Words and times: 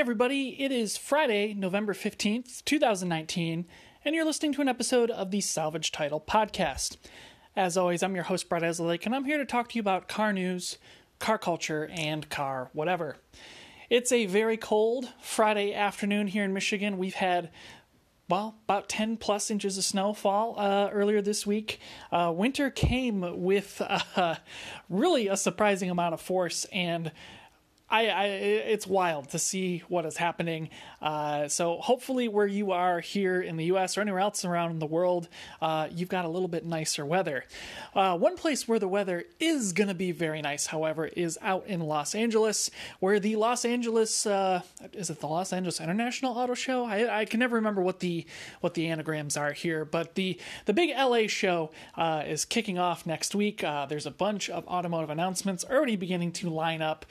everybody, 0.00 0.56
it 0.58 0.72
is 0.72 0.96
Friday, 0.96 1.52
November 1.52 1.92
15th, 1.92 2.64
2019, 2.64 3.66
and 4.02 4.14
you're 4.14 4.24
listening 4.24 4.50
to 4.50 4.62
an 4.62 4.68
episode 4.68 5.10
of 5.10 5.30
the 5.30 5.42
Salvage 5.42 5.92
Title 5.92 6.18
Podcast. 6.18 6.96
As 7.54 7.76
always, 7.76 8.02
I'm 8.02 8.14
your 8.14 8.24
host, 8.24 8.48
Brett 8.48 8.62
Eslake, 8.62 9.04
and 9.04 9.14
I'm 9.14 9.26
here 9.26 9.36
to 9.36 9.44
talk 9.44 9.68
to 9.68 9.74
you 9.74 9.80
about 9.80 10.08
car 10.08 10.32
news, 10.32 10.78
car 11.18 11.36
culture, 11.36 11.90
and 11.92 12.26
car 12.30 12.70
whatever. 12.72 13.18
It's 13.90 14.10
a 14.10 14.24
very 14.24 14.56
cold 14.56 15.06
Friday 15.20 15.74
afternoon 15.74 16.28
here 16.28 16.44
in 16.44 16.54
Michigan. 16.54 16.96
We've 16.96 17.12
had 17.12 17.50
well, 18.26 18.54
about 18.64 18.88
10 18.88 19.18
plus 19.18 19.50
inches 19.50 19.76
of 19.76 19.84
snowfall 19.84 20.54
uh, 20.56 20.88
earlier 20.92 21.20
this 21.20 21.46
week. 21.46 21.78
Uh, 22.10 22.32
winter 22.34 22.70
came 22.70 23.42
with 23.42 23.82
uh, 24.16 24.36
really 24.88 25.28
a 25.28 25.36
surprising 25.36 25.90
amount 25.90 26.14
of 26.14 26.22
force, 26.22 26.64
and 26.72 27.12
I, 27.90 28.06
I, 28.06 28.24
it's 28.26 28.86
wild 28.86 29.30
to 29.30 29.38
see 29.38 29.82
what 29.88 30.06
is 30.06 30.16
happening. 30.16 30.70
Uh, 31.02 31.48
so 31.48 31.78
hopefully, 31.78 32.28
where 32.28 32.46
you 32.46 32.70
are 32.70 33.00
here 33.00 33.40
in 33.40 33.56
the 33.56 33.64
U.S. 33.66 33.98
or 33.98 34.02
anywhere 34.02 34.20
else 34.20 34.44
around 34.44 34.78
the 34.78 34.86
world, 34.86 35.28
uh, 35.60 35.88
you've 35.90 36.08
got 36.08 36.24
a 36.24 36.28
little 36.28 36.48
bit 36.48 36.64
nicer 36.64 37.04
weather. 37.04 37.44
Uh, 37.94 38.16
one 38.16 38.36
place 38.36 38.68
where 38.68 38.78
the 38.78 38.86
weather 38.86 39.24
is 39.40 39.72
going 39.72 39.88
to 39.88 39.94
be 39.94 40.12
very 40.12 40.40
nice, 40.40 40.66
however, 40.66 41.06
is 41.06 41.36
out 41.42 41.66
in 41.66 41.80
Los 41.80 42.14
Angeles, 42.14 42.70
where 43.00 43.18
the 43.18 43.34
Los 43.36 43.64
Angeles 43.64 44.24
uh, 44.24 44.62
is 44.92 45.10
it 45.10 45.20
the 45.20 45.26
Los 45.26 45.52
Angeles 45.52 45.80
International 45.80 46.36
Auto 46.36 46.54
Show? 46.54 46.84
I, 46.84 47.20
I, 47.20 47.24
can 47.24 47.40
never 47.40 47.56
remember 47.56 47.82
what 47.82 48.00
the 48.00 48.24
what 48.60 48.74
the 48.74 48.86
anagrams 48.88 49.36
are 49.36 49.52
here, 49.52 49.84
but 49.84 50.14
the 50.14 50.38
the 50.66 50.72
big 50.72 50.90
LA 50.96 51.26
show 51.26 51.70
uh, 51.96 52.22
is 52.26 52.44
kicking 52.44 52.78
off 52.78 53.04
next 53.04 53.34
week. 53.34 53.64
Uh, 53.64 53.86
there's 53.86 54.06
a 54.06 54.10
bunch 54.10 54.48
of 54.48 54.66
automotive 54.68 55.10
announcements 55.10 55.64
already 55.64 55.96
beginning 55.96 56.30
to 56.32 56.48
line 56.48 56.82
up 56.82 57.04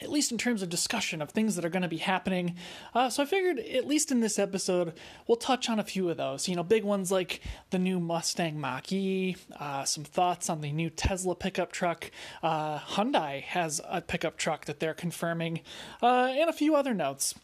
at 0.00 0.10
least 0.10 0.32
in 0.32 0.38
terms 0.38 0.62
of 0.62 0.68
discussion 0.68 1.20
of 1.20 1.30
things 1.30 1.56
that 1.56 1.64
are 1.64 1.70
going 1.70 1.82
to 1.82 1.88
be 1.88 1.98
happening. 1.98 2.56
Uh, 2.94 3.10
so 3.10 3.22
I 3.22 3.26
figured, 3.26 3.58
at 3.58 3.86
least 3.86 4.10
in 4.10 4.20
this 4.20 4.38
episode, 4.38 4.94
we'll 5.26 5.36
touch 5.36 5.68
on 5.68 5.78
a 5.78 5.84
few 5.84 6.08
of 6.08 6.16
those. 6.16 6.48
You 6.48 6.56
know, 6.56 6.62
big 6.62 6.84
ones 6.84 7.12
like 7.12 7.40
the 7.70 7.78
new 7.78 8.00
Mustang 8.00 8.60
Mach 8.60 8.90
E, 8.92 9.36
uh, 9.58 9.84
some 9.84 10.04
thoughts 10.04 10.48
on 10.48 10.60
the 10.60 10.72
new 10.72 10.90
Tesla 10.90 11.34
pickup 11.34 11.72
truck. 11.72 12.10
Uh, 12.42 12.78
Hyundai 12.78 13.42
has 13.42 13.80
a 13.88 14.00
pickup 14.00 14.36
truck 14.36 14.64
that 14.66 14.80
they're 14.80 14.94
confirming, 14.94 15.60
uh, 16.02 16.32
and 16.32 16.48
a 16.48 16.54
few 16.54 16.74
other 16.74 16.94
notes. 16.94 17.34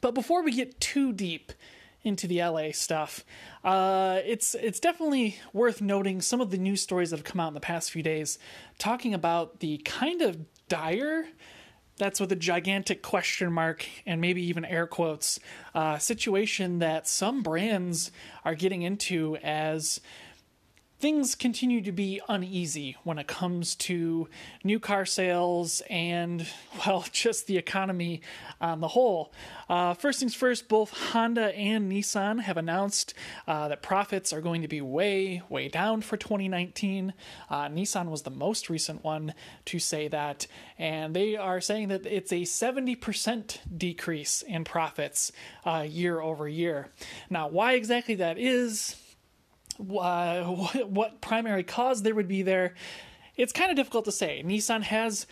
But 0.00 0.14
before 0.14 0.42
we 0.42 0.52
get 0.52 0.80
too 0.80 1.12
deep, 1.12 1.52
into 2.02 2.26
the 2.26 2.42
LA 2.42 2.72
stuff. 2.72 3.24
Uh, 3.62 4.20
it's 4.24 4.54
it's 4.54 4.80
definitely 4.80 5.36
worth 5.52 5.82
noting 5.82 6.20
some 6.20 6.40
of 6.40 6.50
the 6.50 6.56
news 6.56 6.80
stories 6.80 7.10
that 7.10 7.18
have 7.18 7.24
come 7.24 7.40
out 7.40 7.48
in 7.48 7.54
the 7.54 7.60
past 7.60 7.90
few 7.90 8.02
days, 8.02 8.38
talking 8.78 9.12
about 9.12 9.60
the 9.60 9.78
kind 9.78 10.22
of 10.22 10.38
dire 10.68 11.26
that's 12.00 12.18
with 12.18 12.32
a 12.32 12.36
gigantic 12.36 13.02
question 13.02 13.52
mark 13.52 13.86
and 14.06 14.20
maybe 14.20 14.42
even 14.42 14.64
air 14.64 14.86
quotes 14.86 15.38
uh, 15.74 15.98
situation 15.98 16.80
that 16.80 17.06
some 17.06 17.42
brands 17.42 18.10
are 18.44 18.56
getting 18.56 18.82
into 18.82 19.36
as 19.36 20.00
things 21.00 21.34
continue 21.34 21.80
to 21.80 21.92
be 21.92 22.20
uneasy 22.28 22.94
when 23.04 23.18
it 23.18 23.26
comes 23.26 23.74
to 23.74 24.28
new 24.62 24.78
car 24.78 25.06
sales 25.06 25.82
and, 25.88 26.46
well, 26.86 27.06
just 27.10 27.46
the 27.46 27.56
economy 27.56 28.20
on 28.60 28.80
the 28.80 28.88
whole. 28.88 29.32
Uh, 29.68 29.94
first 29.94 30.20
things 30.20 30.34
first, 30.34 30.68
both 30.68 30.90
Honda 30.90 31.56
and 31.56 31.90
Nissan 31.90 32.40
have 32.42 32.58
announced 32.58 33.14
uh, 33.48 33.68
that 33.68 33.82
profits 33.82 34.32
are 34.32 34.42
going 34.42 34.60
to 34.60 34.68
be 34.68 34.82
way, 34.82 35.42
way 35.48 35.68
down 35.68 36.02
for 36.02 36.18
2019. 36.18 37.14
Uh, 37.48 37.68
Nissan 37.68 38.10
was 38.10 38.22
the 38.22 38.30
most 38.30 38.68
recent 38.68 39.02
one 39.02 39.32
to 39.64 39.78
say 39.78 40.06
that, 40.08 40.46
and 40.78 41.16
they 41.16 41.34
are 41.34 41.62
saying 41.62 41.88
that 41.88 42.04
it's 42.04 42.32
a 42.32 42.42
70% 42.42 43.58
decrease 43.74 44.42
in 44.42 44.64
profits 44.64 45.32
uh, 45.64 45.86
year 45.88 46.20
over 46.20 46.46
year. 46.46 46.90
Now, 47.30 47.48
why 47.48 47.72
exactly 47.72 48.16
that 48.16 48.38
is, 48.38 48.96
uh, 49.78 50.44
what 50.44 51.20
primary 51.20 51.62
cause 51.62 52.02
there 52.02 52.14
would 52.14 52.28
be 52.28 52.42
there, 52.42 52.74
it's 53.36 53.52
kind 53.52 53.70
of 53.70 53.76
difficult 53.76 54.04
to 54.06 54.12
say. 54.12 54.42
Nissan 54.44 54.82
has 54.82 55.26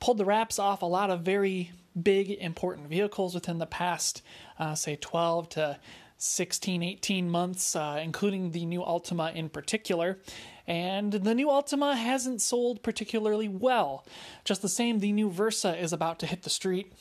pulled 0.00 0.18
the 0.18 0.24
wraps 0.24 0.58
off 0.58 0.82
a 0.82 0.86
lot 0.86 1.10
of 1.10 1.22
very 1.22 1.72
big, 2.00 2.30
important 2.30 2.88
vehicles 2.88 3.34
within 3.34 3.58
the 3.58 3.66
past, 3.66 4.22
uh, 4.58 4.74
say, 4.74 4.96
12 4.96 5.48
to 5.50 5.78
16, 6.18 6.82
18 6.82 7.30
months, 7.30 7.76
uh, 7.76 8.00
including 8.02 8.50
the 8.50 8.66
new 8.66 8.80
Altima 8.80 9.34
in 9.34 9.48
particular. 9.48 10.18
And 10.66 11.12
the 11.12 11.34
new 11.34 11.48
Altima 11.48 11.96
hasn't 11.96 12.42
sold 12.42 12.82
particularly 12.82 13.48
well. 13.48 14.04
Just 14.44 14.62
the 14.62 14.68
same, 14.68 14.98
the 14.98 15.12
new 15.12 15.30
Versa 15.30 15.76
is 15.76 15.92
about 15.92 16.18
to 16.20 16.26
hit 16.26 16.42
the 16.42 16.50
street 16.50 16.92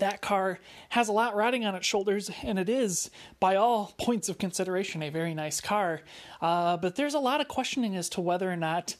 that 0.00 0.20
car 0.20 0.58
has 0.90 1.08
a 1.08 1.12
lot 1.12 1.34
riding 1.34 1.64
on 1.64 1.74
its 1.74 1.86
shoulders, 1.86 2.30
and 2.42 2.58
it 2.58 2.68
is, 2.68 3.10
by 3.38 3.56
all 3.56 3.94
points 3.98 4.28
of 4.28 4.38
consideration, 4.38 5.02
a 5.02 5.10
very 5.10 5.34
nice 5.34 5.60
car. 5.60 6.02
Uh, 6.40 6.76
but 6.76 6.96
there's 6.96 7.14
a 7.14 7.18
lot 7.18 7.40
of 7.40 7.48
questioning 7.48 7.96
as 7.96 8.08
to 8.10 8.20
whether 8.20 8.50
or 8.50 8.56
not 8.56 8.96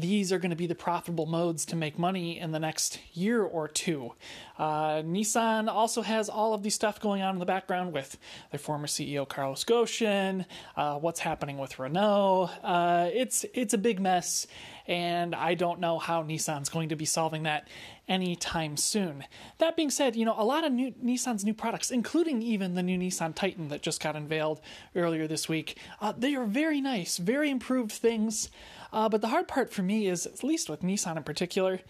these 0.00 0.32
are 0.32 0.38
going 0.38 0.50
to 0.50 0.56
be 0.56 0.66
the 0.66 0.74
profitable 0.74 1.26
modes 1.26 1.64
to 1.66 1.76
make 1.76 1.98
money 1.98 2.38
in 2.38 2.52
the 2.52 2.58
next 2.58 3.00
year 3.14 3.42
or 3.42 3.66
two. 3.66 4.12
Uh, 4.58 5.02
Nissan 5.02 5.68
also 5.68 6.02
has 6.02 6.28
all 6.28 6.54
of 6.54 6.62
the 6.62 6.70
stuff 6.70 7.00
going 7.00 7.22
on 7.22 7.34
in 7.34 7.38
the 7.38 7.46
background 7.46 7.92
with 7.92 8.16
their 8.50 8.60
former 8.60 8.86
CEO 8.86 9.28
Carlos 9.28 9.64
Ghosn, 9.64 10.44
uh, 10.76 10.98
what's 10.98 11.20
happening 11.20 11.58
with 11.58 11.78
Renault. 11.78 12.50
Uh, 12.62 13.10
it's 13.12 13.44
it's 13.54 13.74
a 13.74 13.78
big 13.78 14.00
mess, 14.00 14.46
and 14.88 15.34
I 15.34 15.54
don't 15.54 15.80
know 15.80 15.98
how 15.98 16.22
Nissan's 16.22 16.70
going 16.70 16.88
to 16.88 16.96
be 16.96 17.04
solving 17.04 17.42
that 17.42 17.68
anytime 18.08 18.78
soon. 18.78 19.24
That 19.58 19.76
being 19.76 19.90
said, 19.90 20.16
you 20.16 20.24
know, 20.24 20.34
a 20.36 20.44
lot 20.44 20.64
of 20.64 20.72
new 20.72 20.92
Nissan's 20.92 21.44
new 21.44 21.52
products, 21.52 21.90
including 21.90 22.40
even 22.40 22.74
the 22.74 22.82
new 22.82 22.98
Nissan 22.98 23.34
Titan 23.34 23.68
that 23.68 23.82
just 23.82 24.02
got 24.02 24.16
unveiled 24.16 24.62
earlier 24.96 25.26
this 25.26 25.48
week, 25.48 25.78
uh, 26.00 26.14
they 26.16 26.34
are 26.34 26.46
very 26.46 26.80
nice, 26.80 27.18
very 27.18 27.50
improved 27.50 27.92
things. 27.92 28.48
Uh, 28.90 29.10
but 29.10 29.20
the 29.20 29.28
hard 29.28 29.46
part 29.46 29.70
for 29.70 29.82
me 29.82 30.06
is, 30.06 30.24
at 30.24 30.42
least 30.42 30.70
with 30.70 30.80
Nissan 30.80 31.18
in 31.18 31.22
particular, 31.22 31.80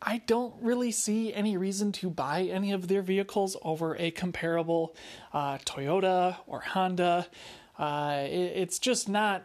I 0.00 0.22
don't 0.26 0.54
really 0.62 0.92
see 0.92 1.34
any 1.34 1.58
reason 1.58 1.92
to 1.92 2.08
buy 2.08 2.44
any 2.44 2.72
of 2.72 2.88
their 2.88 3.02
vehicles 3.02 3.54
over 3.60 3.96
a 3.96 4.10
comparable 4.10 4.96
uh, 5.34 5.58
Toyota 5.58 6.36
or 6.46 6.60
Honda. 6.60 7.26
Uh, 7.78 8.22
it, 8.22 8.52
it's 8.56 8.78
just 8.78 9.10
not 9.10 9.44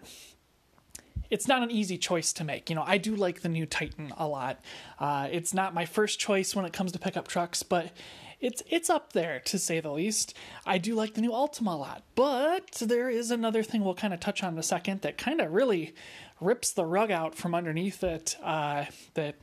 it's 1.29 1.47
not 1.47 1.63
an 1.63 1.71
easy 1.71 1.97
choice 1.97 2.33
to 2.33 2.43
make. 2.43 2.69
You 2.69 2.75
know, 2.75 2.83
I 2.85 2.97
do 2.97 3.15
like 3.15 3.41
the 3.41 3.49
new 3.49 3.65
Titan 3.65 4.13
a 4.17 4.27
lot. 4.27 4.59
Uh, 4.99 5.27
it's 5.31 5.53
not 5.53 5.73
my 5.73 5.85
first 5.85 6.19
choice 6.19 6.55
when 6.55 6.65
it 6.65 6.73
comes 6.73 6.91
to 6.93 6.99
pickup 6.99 7.27
trucks, 7.27 7.63
but 7.63 7.91
it's 8.39 8.61
it's 8.69 8.89
up 8.89 9.13
there 9.13 9.41
to 9.45 9.57
say 9.57 9.79
the 9.79 9.91
least. 9.91 10.35
I 10.65 10.77
do 10.77 10.95
like 10.95 11.13
the 11.13 11.21
new 11.21 11.31
Altima 11.31 11.73
a 11.73 11.77
lot, 11.77 12.03
but 12.15 12.71
there 12.81 13.09
is 13.09 13.31
another 13.31 13.63
thing 13.63 13.83
we'll 13.83 13.95
kind 13.95 14.13
of 14.13 14.19
touch 14.19 14.43
on 14.43 14.53
in 14.53 14.59
a 14.59 14.63
second 14.63 15.01
that 15.01 15.17
kind 15.17 15.41
of 15.41 15.51
really 15.51 15.95
rips 16.39 16.71
the 16.71 16.85
rug 16.85 17.11
out 17.11 17.35
from 17.35 17.55
underneath 17.55 18.03
it. 18.03 18.37
Uh, 18.43 18.85
that 19.13 19.35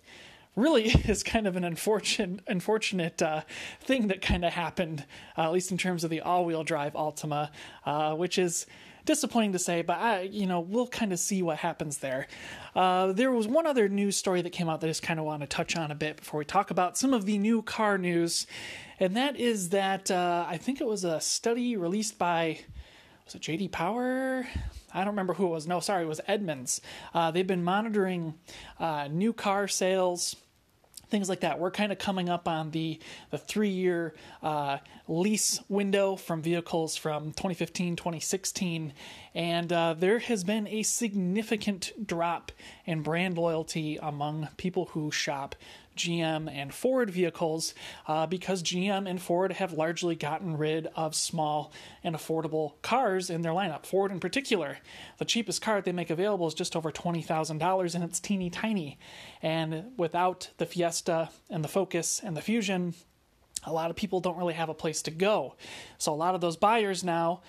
really 0.55 0.85
is 1.09 1.23
kind 1.23 1.47
of 1.47 1.57
an 1.57 1.65
unfortunate 1.65 2.41
unfortunate 2.47 3.21
uh, 3.23 3.43
thing 3.81 4.09
that 4.09 4.21
kind 4.21 4.45
of 4.45 4.53
happened, 4.53 5.05
uh, 5.37 5.43
at 5.43 5.53
least 5.53 5.71
in 5.71 5.79
terms 5.79 6.05
of 6.05 6.11
the 6.11 6.21
all-wheel 6.21 6.65
drive 6.65 6.93
Altima, 6.93 7.51
uh, 7.87 8.15
which 8.15 8.39
is 8.39 8.67
disappointing 9.05 9.53
to 9.53 9.59
say, 9.59 9.83
but 9.83 9.99
I, 9.99 10.23
you 10.23 10.47
know, 10.47 10.61
we'll 10.61 10.87
kind 10.87 11.13
of 11.13 11.19
see 11.19 11.43
what 11.43 11.59
happens 11.59 11.99
there. 11.99 12.27
Uh, 12.75 13.13
there 13.13 13.33
was 13.33 13.47
one 13.47 13.67
other 13.67 13.89
news 13.89 14.17
story 14.17 14.43
that 14.43 14.51
came 14.51 14.69
out 14.69 14.81
that 14.81 14.87
I 14.87 14.91
just 14.91 15.03
kind 15.03 15.19
of 15.19 15.27
want 15.27 15.43
to 15.43 15.47
touch 15.47 15.77
on 15.77 15.91
a 15.91 15.95
bit 15.95 16.17
before 16.17 16.39
we 16.39 16.45
talk 16.45 16.71
about 16.71 16.97
some 16.97 17.13
of 17.13 17.27
the 17.27 17.39
new 17.39 17.63
car 17.63 17.99
news, 17.99 18.47
and 19.01 19.17
that 19.17 19.37
is 19.37 19.71
that 19.71 20.11
uh, 20.11 20.47
I 20.49 20.57
think 20.57 20.81
it 20.81 20.87
was 20.87 21.05
a 21.05 21.21
study 21.21 21.77
released 21.77 22.19
by 22.19 22.61
was 23.25 23.35
it 23.35 23.43
JD 23.43 23.71
Power? 23.71 24.47
I 24.93 24.99
don't 24.99 25.09
remember 25.09 25.35
who 25.35 25.47
it 25.47 25.51
was. 25.51 25.67
No, 25.67 25.81
sorry, 25.81 26.05
it 26.05 26.09
was 26.09 26.21
Edmunds. 26.27 26.81
Uh, 27.15 27.31
they've 27.31 27.47
been 27.47 27.65
monitoring 27.65 28.35
uh, 28.79 29.09
new 29.11 29.33
car 29.33 29.69
sales 29.69 30.37
things 31.13 31.29
like 31.29 31.41
that. 31.41 31.61
We're 31.61 31.71
kind 31.71 31.93
of 31.93 31.99
coming 31.99 32.29
up 32.29 32.49
on 32.49 32.73
the 32.73 32.99
the 33.31 33.39
three 33.39 33.69
year 33.69 34.15
uh, 34.43 34.79
lease 35.07 35.61
window 35.69 36.17
from 36.17 36.43
vehicles 36.43 36.97
from 36.97 37.27
2015, 37.27 37.95
2016, 37.95 38.93
and 39.35 39.73
uh, 39.73 39.95
there 39.95 40.19
has 40.19 40.43
been 40.43 40.67
a 40.67 40.83
significant 40.83 41.93
drop 42.05 42.51
in 42.87 43.03
brand 43.03 43.37
loyalty 43.37 43.99
among 44.03 44.49
people 44.57 44.87
who 44.87 45.13
shop 45.13 45.55
GM 45.97 46.51
and 46.51 46.73
Ford 46.73 47.11
vehicles 47.11 47.75
uh, 48.07 48.27
because 48.27 48.63
GM 48.63 49.09
and 49.09 49.21
Ford 49.21 49.53
have 49.53 49.73
largely 49.73 50.15
gotten 50.15 50.57
rid 50.57 50.89
of 50.95 51.15
small 51.15 51.73
and 52.03 52.15
affordable 52.15 52.81
cars 52.83 53.31
in 53.31 53.43
their 53.43 53.53
lineup. 53.53 53.87
Ford, 53.87 54.11
in 54.11 54.21
particular, 54.21 54.79
the 55.19 55.25
cheapest 55.25 55.63
car 55.63 55.81
they 55.81 55.93
make 55.93 56.11
available 56.11 56.47
is 56.47 56.55
just 56.55 56.77
over 56.77 56.91
$20,000 56.91 57.95
and 57.95 58.05
it's 58.05 58.21
teeny 58.21 58.51
tiny. 58.51 58.99
And 59.43 59.93
without 59.97 60.51
the 60.59 60.67
Fiesta 60.67 61.31
and 61.51 61.65
the 61.65 61.69
Focus 61.69 62.21
and 62.23 62.37
the 62.37 62.43
Fusion, 62.43 62.95
a 63.65 63.73
lot 63.73 63.91
of 63.91 63.97
people 63.97 64.21
don't 64.21 64.39
really 64.39 64.55
have 64.55 64.69
a 64.69 64.75
place 64.75 65.03
to 65.03 65.11
go. 65.11 65.55
So 65.99 66.13
a 66.13 66.17
lot 66.17 66.35
of 66.35 66.41
those 66.41 66.57
buyers 66.57 67.05
now 67.05 67.43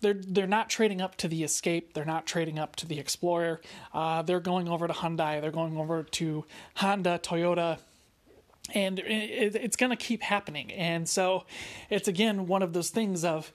they're 0.00 0.14
they're 0.14 0.46
not 0.46 0.70
trading 0.70 1.00
up 1.00 1.16
to 1.16 1.28
the 1.28 1.42
Escape. 1.42 1.94
They're 1.94 2.04
not 2.04 2.26
trading 2.26 2.58
up 2.58 2.76
to 2.76 2.86
the 2.86 2.98
Explorer. 2.98 3.60
Uh, 3.92 4.22
they're 4.22 4.40
going 4.40 4.68
over 4.68 4.86
to 4.86 4.92
Hyundai. 4.92 5.40
They're 5.40 5.50
going 5.50 5.76
over 5.76 6.02
to 6.02 6.44
Honda, 6.76 7.18
Toyota, 7.22 7.78
and 8.74 8.98
it, 8.98 9.56
it's 9.56 9.76
going 9.76 9.90
to 9.90 9.96
keep 9.96 10.22
happening. 10.22 10.72
And 10.72 11.08
so 11.08 11.44
it's 11.90 12.08
again 12.08 12.46
one 12.46 12.62
of 12.62 12.72
those 12.72 12.90
things 12.90 13.24
of 13.24 13.52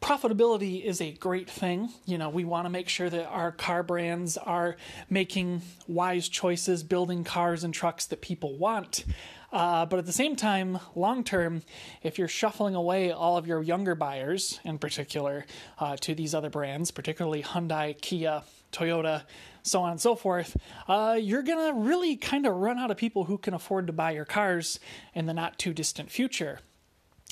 profitability 0.00 0.82
is 0.82 1.00
a 1.00 1.12
great 1.12 1.48
thing. 1.48 1.90
You 2.06 2.18
know, 2.18 2.28
we 2.30 2.44
want 2.44 2.64
to 2.64 2.70
make 2.70 2.88
sure 2.88 3.10
that 3.10 3.26
our 3.26 3.52
car 3.52 3.82
brands 3.82 4.36
are 4.36 4.76
making 5.08 5.62
wise 5.86 6.28
choices, 6.28 6.82
building 6.82 7.24
cars 7.24 7.64
and 7.64 7.72
trucks 7.74 8.06
that 8.06 8.20
people 8.20 8.56
want. 8.56 9.04
Uh, 9.52 9.84
but 9.84 9.98
at 9.98 10.06
the 10.06 10.12
same 10.12 10.36
time, 10.36 10.78
long 10.94 11.24
term, 11.24 11.62
if 12.02 12.18
you're 12.18 12.28
shuffling 12.28 12.74
away 12.74 13.10
all 13.10 13.36
of 13.36 13.46
your 13.46 13.62
younger 13.62 13.94
buyers, 13.94 14.60
in 14.64 14.78
particular, 14.78 15.44
uh, 15.78 15.96
to 15.96 16.14
these 16.14 16.34
other 16.34 16.50
brands, 16.50 16.90
particularly 16.90 17.42
Hyundai, 17.42 18.00
Kia, 18.00 18.42
Toyota, 18.72 19.24
so 19.62 19.82
on 19.82 19.90
and 19.90 20.00
so 20.00 20.14
forth, 20.14 20.56
uh, 20.88 21.18
you're 21.20 21.42
going 21.42 21.74
to 21.74 21.80
really 21.80 22.16
kind 22.16 22.46
of 22.46 22.54
run 22.54 22.78
out 22.78 22.90
of 22.90 22.96
people 22.96 23.24
who 23.24 23.36
can 23.36 23.52
afford 23.52 23.88
to 23.88 23.92
buy 23.92 24.12
your 24.12 24.24
cars 24.24 24.78
in 25.14 25.26
the 25.26 25.34
not 25.34 25.58
too 25.58 25.74
distant 25.74 26.10
future. 26.10 26.60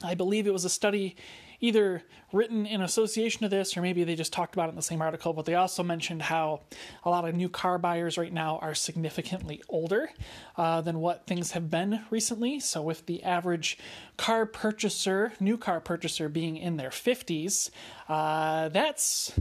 I 0.02 0.14
believe 0.14 0.46
it 0.46 0.52
was 0.52 0.64
a 0.64 0.70
study 0.70 1.16
either 1.60 2.02
written 2.32 2.66
in 2.66 2.80
association 2.80 3.42
to 3.42 3.48
this 3.48 3.76
or 3.76 3.82
maybe 3.82 4.04
they 4.04 4.14
just 4.14 4.32
talked 4.32 4.54
about 4.54 4.68
it 4.68 4.70
in 4.70 4.76
the 4.76 4.82
same 4.82 5.02
article, 5.02 5.32
but 5.32 5.44
they 5.44 5.54
also 5.54 5.82
mentioned 5.82 6.22
how 6.22 6.60
a 7.04 7.10
lot 7.10 7.26
of 7.26 7.34
new 7.34 7.48
car 7.48 7.78
buyers 7.78 8.16
right 8.16 8.32
now 8.32 8.58
are 8.58 8.74
significantly 8.74 9.62
older 9.68 10.10
uh, 10.56 10.80
than 10.80 11.00
what 11.00 11.26
things 11.26 11.52
have 11.52 11.70
been 11.70 12.00
recently. 12.10 12.60
So, 12.60 12.82
with 12.82 13.06
the 13.06 13.22
average 13.22 13.78
car 14.16 14.46
purchaser, 14.46 15.32
new 15.40 15.56
car 15.56 15.80
purchaser 15.80 16.28
being 16.28 16.56
in 16.56 16.76
their 16.76 16.90
50s, 16.90 17.70
uh, 18.08 18.68
that's 18.68 19.32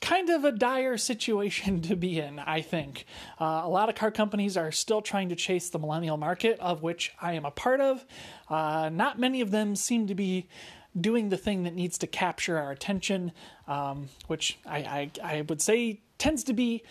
kind 0.00 0.28
of 0.30 0.44
a 0.44 0.52
dire 0.52 0.96
situation 0.98 1.80
to 1.82 1.96
be 1.96 2.18
in, 2.18 2.38
I 2.38 2.60
think. 2.60 3.06
Uh, 3.40 3.62
a 3.64 3.68
lot 3.68 3.88
of 3.88 3.94
car 3.94 4.10
companies 4.10 4.56
are 4.56 4.72
still 4.72 5.02
trying 5.02 5.30
to 5.30 5.36
chase 5.36 5.70
the 5.70 5.78
millennial 5.78 6.16
market, 6.16 6.58
of 6.60 6.82
which 6.82 7.12
I 7.20 7.32
am 7.32 7.44
a 7.44 7.50
part 7.50 7.80
of. 7.80 8.04
Uh, 8.48 8.90
not 8.92 9.18
many 9.18 9.40
of 9.40 9.50
them 9.50 9.76
seem 9.76 10.06
to 10.08 10.14
be 10.14 10.48
doing 10.98 11.28
the 11.28 11.36
thing 11.36 11.64
that 11.64 11.74
needs 11.74 11.98
to 11.98 12.06
capture 12.06 12.58
our 12.58 12.70
attention, 12.70 13.32
um, 13.68 14.08
which 14.26 14.58
I, 14.66 14.78
I, 14.78 15.10
I, 15.22 15.40
would 15.42 15.60
say 15.60 16.00
tends 16.18 16.44
to 16.44 16.52
be 16.52 16.82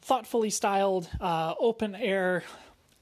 thoughtfully 0.00 0.50
styled, 0.50 1.08
uh, 1.20 1.54
open 1.58 1.94
air 1.94 2.44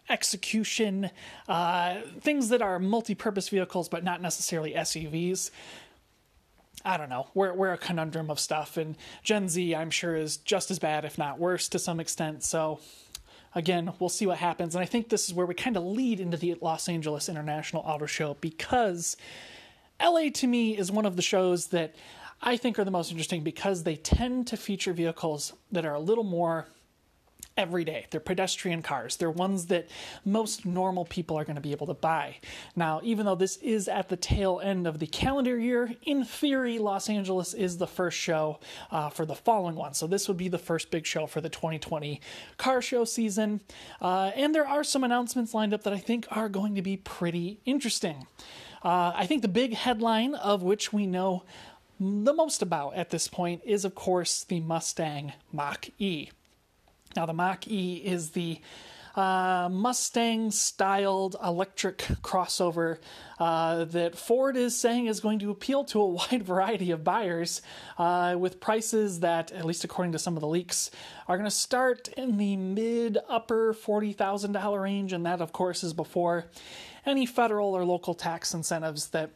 execution, 0.08 1.10
uh, 1.48 2.00
things 2.20 2.48
that 2.48 2.62
are 2.62 2.78
multi 2.78 3.14
purpose 3.14 3.48
vehicles 3.48 3.88
but 3.88 4.04
not 4.04 4.20
necessarily 4.20 4.72
SUVs. 4.72 5.50
I 6.84 6.96
don't 6.96 7.08
know. 7.08 7.28
We're 7.34 7.54
we're 7.54 7.72
a 7.72 7.78
conundrum 7.78 8.28
of 8.28 8.40
stuff, 8.40 8.76
and 8.76 8.96
Gen 9.22 9.48
Z, 9.48 9.74
I'm 9.74 9.90
sure, 9.90 10.16
is 10.16 10.38
just 10.38 10.70
as 10.70 10.80
bad, 10.80 11.04
if 11.04 11.16
not 11.16 11.38
worse, 11.38 11.68
to 11.68 11.78
some 11.78 12.00
extent. 12.00 12.42
So, 12.42 12.80
again, 13.54 13.92
we'll 14.00 14.08
see 14.08 14.26
what 14.26 14.38
happens. 14.38 14.74
And 14.74 14.82
I 14.82 14.86
think 14.86 15.08
this 15.08 15.28
is 15.28 15.34
where 15.34 15.46
we 15.46 15.54
kind 15.54 15.76
of 15.76 15.84
lead 15.84 16.18
into 16.18 16.36
the 16.36 16.56
Los 16.60 16.88
Angeles 16.88 17.28
International 17.28 17.82
Auto 17.86 18.06
Show 18.06 18.36
because 18.40 19.16
LA 20.02 20.30
to 20.34 20.46
me 20.46 20.76
is 20.76 20.90
one 20.90 21.06
of 21.06 21.16
the 21.16 21.22
shows 21.22 21.68
that 21.68 21.94
I 22.40 22.56
think 22.56 22.78
are 22.78 22.84
the 22.84 22.90
most 22.90 23.10
interesting 23.10 23.42
because 23.42 23.84
they 23.84 23.96
tend 23.96 24.48
to 24.48 24.56
feature 24.56 24.92
vehicles 24.92 25.52
that 25.70 25.86
are 25.86 25.94
a 25.94 26.00
little 26.00 26.24
more 26.24 26.66
every 27.56 27.84
day. 27.84 28.06
They're 28.10 28.20
pedestrian 28.20 28.82
cars. 28.82 29.16
They're 29.16 29.30
ones 29.30 29.66
that 29.66 29.88
most 30.24 30.64
normal 30.64 31.04
people 31.04 31.38
are 31.38 31.44
going 31.44 31.56
to 31.56 31.62
be 31.62 31.72
able 31.72 31.86
to 31.88 31.94
buy. 31.94 32.36
Now, 32.74 33.00
even 33.04 33.26
though 33.26 33.34
this 33.34 33.56
is 33.58 33.88
at 33.88 34.08
the 34.08 34.16
tail 34.16 34.60
end 34.62 34.86
of 34.86 34.98
the 34.98 35.06
calendar 35.06 35.58
year, 35.58 35.94
in 36.02 36.24
theory, 36.24 36.78
Los 36.78 37.08
Angeles 37.08 37.52
is 37.52 37.76
the 37.76 37.86
first 37.86 38.18
show 38.18 38.58
uh, 38.90 39.10
for 39.10 39.26
the 39.26 39.34
following 39.34 39.76
one. 39.76 39.94
So 39.94 40.06
this 40.06 40.28
would 40.28 40.38
be 40.38 40.48
the 40.48 40.58
first 40.58 40.90
big 40.90 41.06
show 41.06 41.26
for 41.26 41.40
the 41.40 41.50
2020 41.50 42.20
car 42.56 42.80
show 42.80 43.04
season. 43.04 43.60
Uh, 44.00 44.30
and 44.34 44.54
there 44.54 44.66
are 44.66 44.82
some 44.82 45.04
announcements 45.04 45.52
lined 45.52 45.74
up 45.74 45.82
that 45.82 45.92
I 45.92 45.98
think 45.98 46.26
are 46.30 46.48
going 46.48 46.74
to 46.76 46.82
be 46.82 46.96
pretty 46.96 47.60
interesting. 47.66 48.26
Uh, 48.84 49.12
I 49.14 49.26
think 49.26 49.42
the 49.42 49.48
big 49.48 49.74
headline 49.74 50.34
of 50.34 50.62
which 50.62 50.92
we 50.92 51.06
know 51.06 51.44
the 52.00 52.32
most 52.32 52.62
about 52.62 52.94
at 52.94 53.10
this 53.10 53.28
point 53.28 53.62
is, 53.64 53.84
of 53.84 53.94
course, 53.94 54.42
the 54.42 54.60
Mustang 54.60 55.32
Mach 55.52 55.88
E. 55.98 56.30
Now, 57.14 57.26
the 57.26 57.32
Mach 57.32 57.68
E 57.68 57.96
is 57.96 58.30
the 58.30 58.60
uh, 59.14 59.68
Mustang 59.70 60.50
styled 60.50 61.36
electric 61.44 61.98
crossover 62.22 62.98
uh, 63.38 63.84
that 63.84 64.16
Ford 64.16 64.56
is 64.56 64.78
saying 64.78 65.06
is 65.06 65.20
going 65.20 65.38
to 65.40 65.50
appeal 65.50 65.84
to 65.84 66.00
a 66.00 66.06
wide 66.30 66.42
variety 66.42 66.90
of 66.90 67.04
buyers 67.04 67.62
uh, 67.98 68.34
with 68.38 68.58
prices 68.58 69.20
that, 69.20 69.52
at 69.52 69.64
least 69.64 69.84
according 69.84 70.12
to 70.12 70.18
some 70.18 70.36
of 70.36 70.40
the 70.40 70.48
leaks, 70.48 70.90
are 71.28 71.36
going 71.36 71.48
to 71.48 71.54
start 71.54 72.08
in 72.16 72.38
the 72.38 72.56
mid 72.56 73.18
upper 73.28 73.74
$40,000 73.74 74.82
range. 74.82 75.12
And 75.12 75.26
that, 75.26 75.40
of 75.40 75.52
course, 75.52 75.84
is 75.84 75.92
before 75.92 76.46
any 77.04 77.26
federal 77.26 77.76
or 77.76 77.84
local 77.84 78.14
tax 78.14 78.54
incentives 78.54 79.08
that 79.08 79.30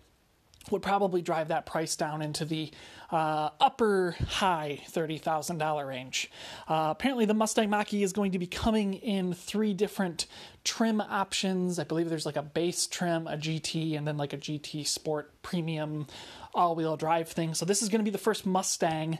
would 0.70 0.82
probably 0.82 1.22
drive 1.22 1.48
that 1.48 1.66
price 1.66 1.96
down 1.96 2.22
into 2.22 2.44
the 2.44 2.70
uh, 3.10 3.50
upper 3.60 4.16
high 4.28 4.80
$30,000 4.90 5.86
range. 5.86 6.30
Uh, 6.68 6.88
apparently, 6.90 7.24
the 7.24 7.34
Mustang 7.34 7.70
Mach 7.70 7.92
E 7.94 8.02
is 8.02 8.12
going 8.12 8.32
to 8.32 8.38
be 8.38 8.46
coming 8.46 8.94
in 8.94 9.32
three 9.32 9.74
different 9.74 10.26
trim 10.64 11.00
options. 11.00 11.78
I 11.78 11.84
believe 11.84 12.08
there's 12.08 12.26
like 12.26 12.36
a 12.36 12.42
base 12.42 12.86
trim, 12.86 13.26
a 13.26 13.36
GT, 13.36 13.96
and 13.96 14.06
then 14.06 14.16
like 14.16 14.32
a 14.32 14.38
GT 14.38 14.86
Sport 14.86 15.30
Premium 15.42 16.06
all 16.54 16.74
wheel 16.74 16.96
drive 16.96 17.28
thing. 17.28 17.54
So, 17.54 17.64
this 17.64 17.82
is 17.82 17.88
going 17.88 18.00
to 18.00 18.04
be 18.04 18.10
the 18.10 18.18
first 18.18 18.44
Mustang, 18.44 19.18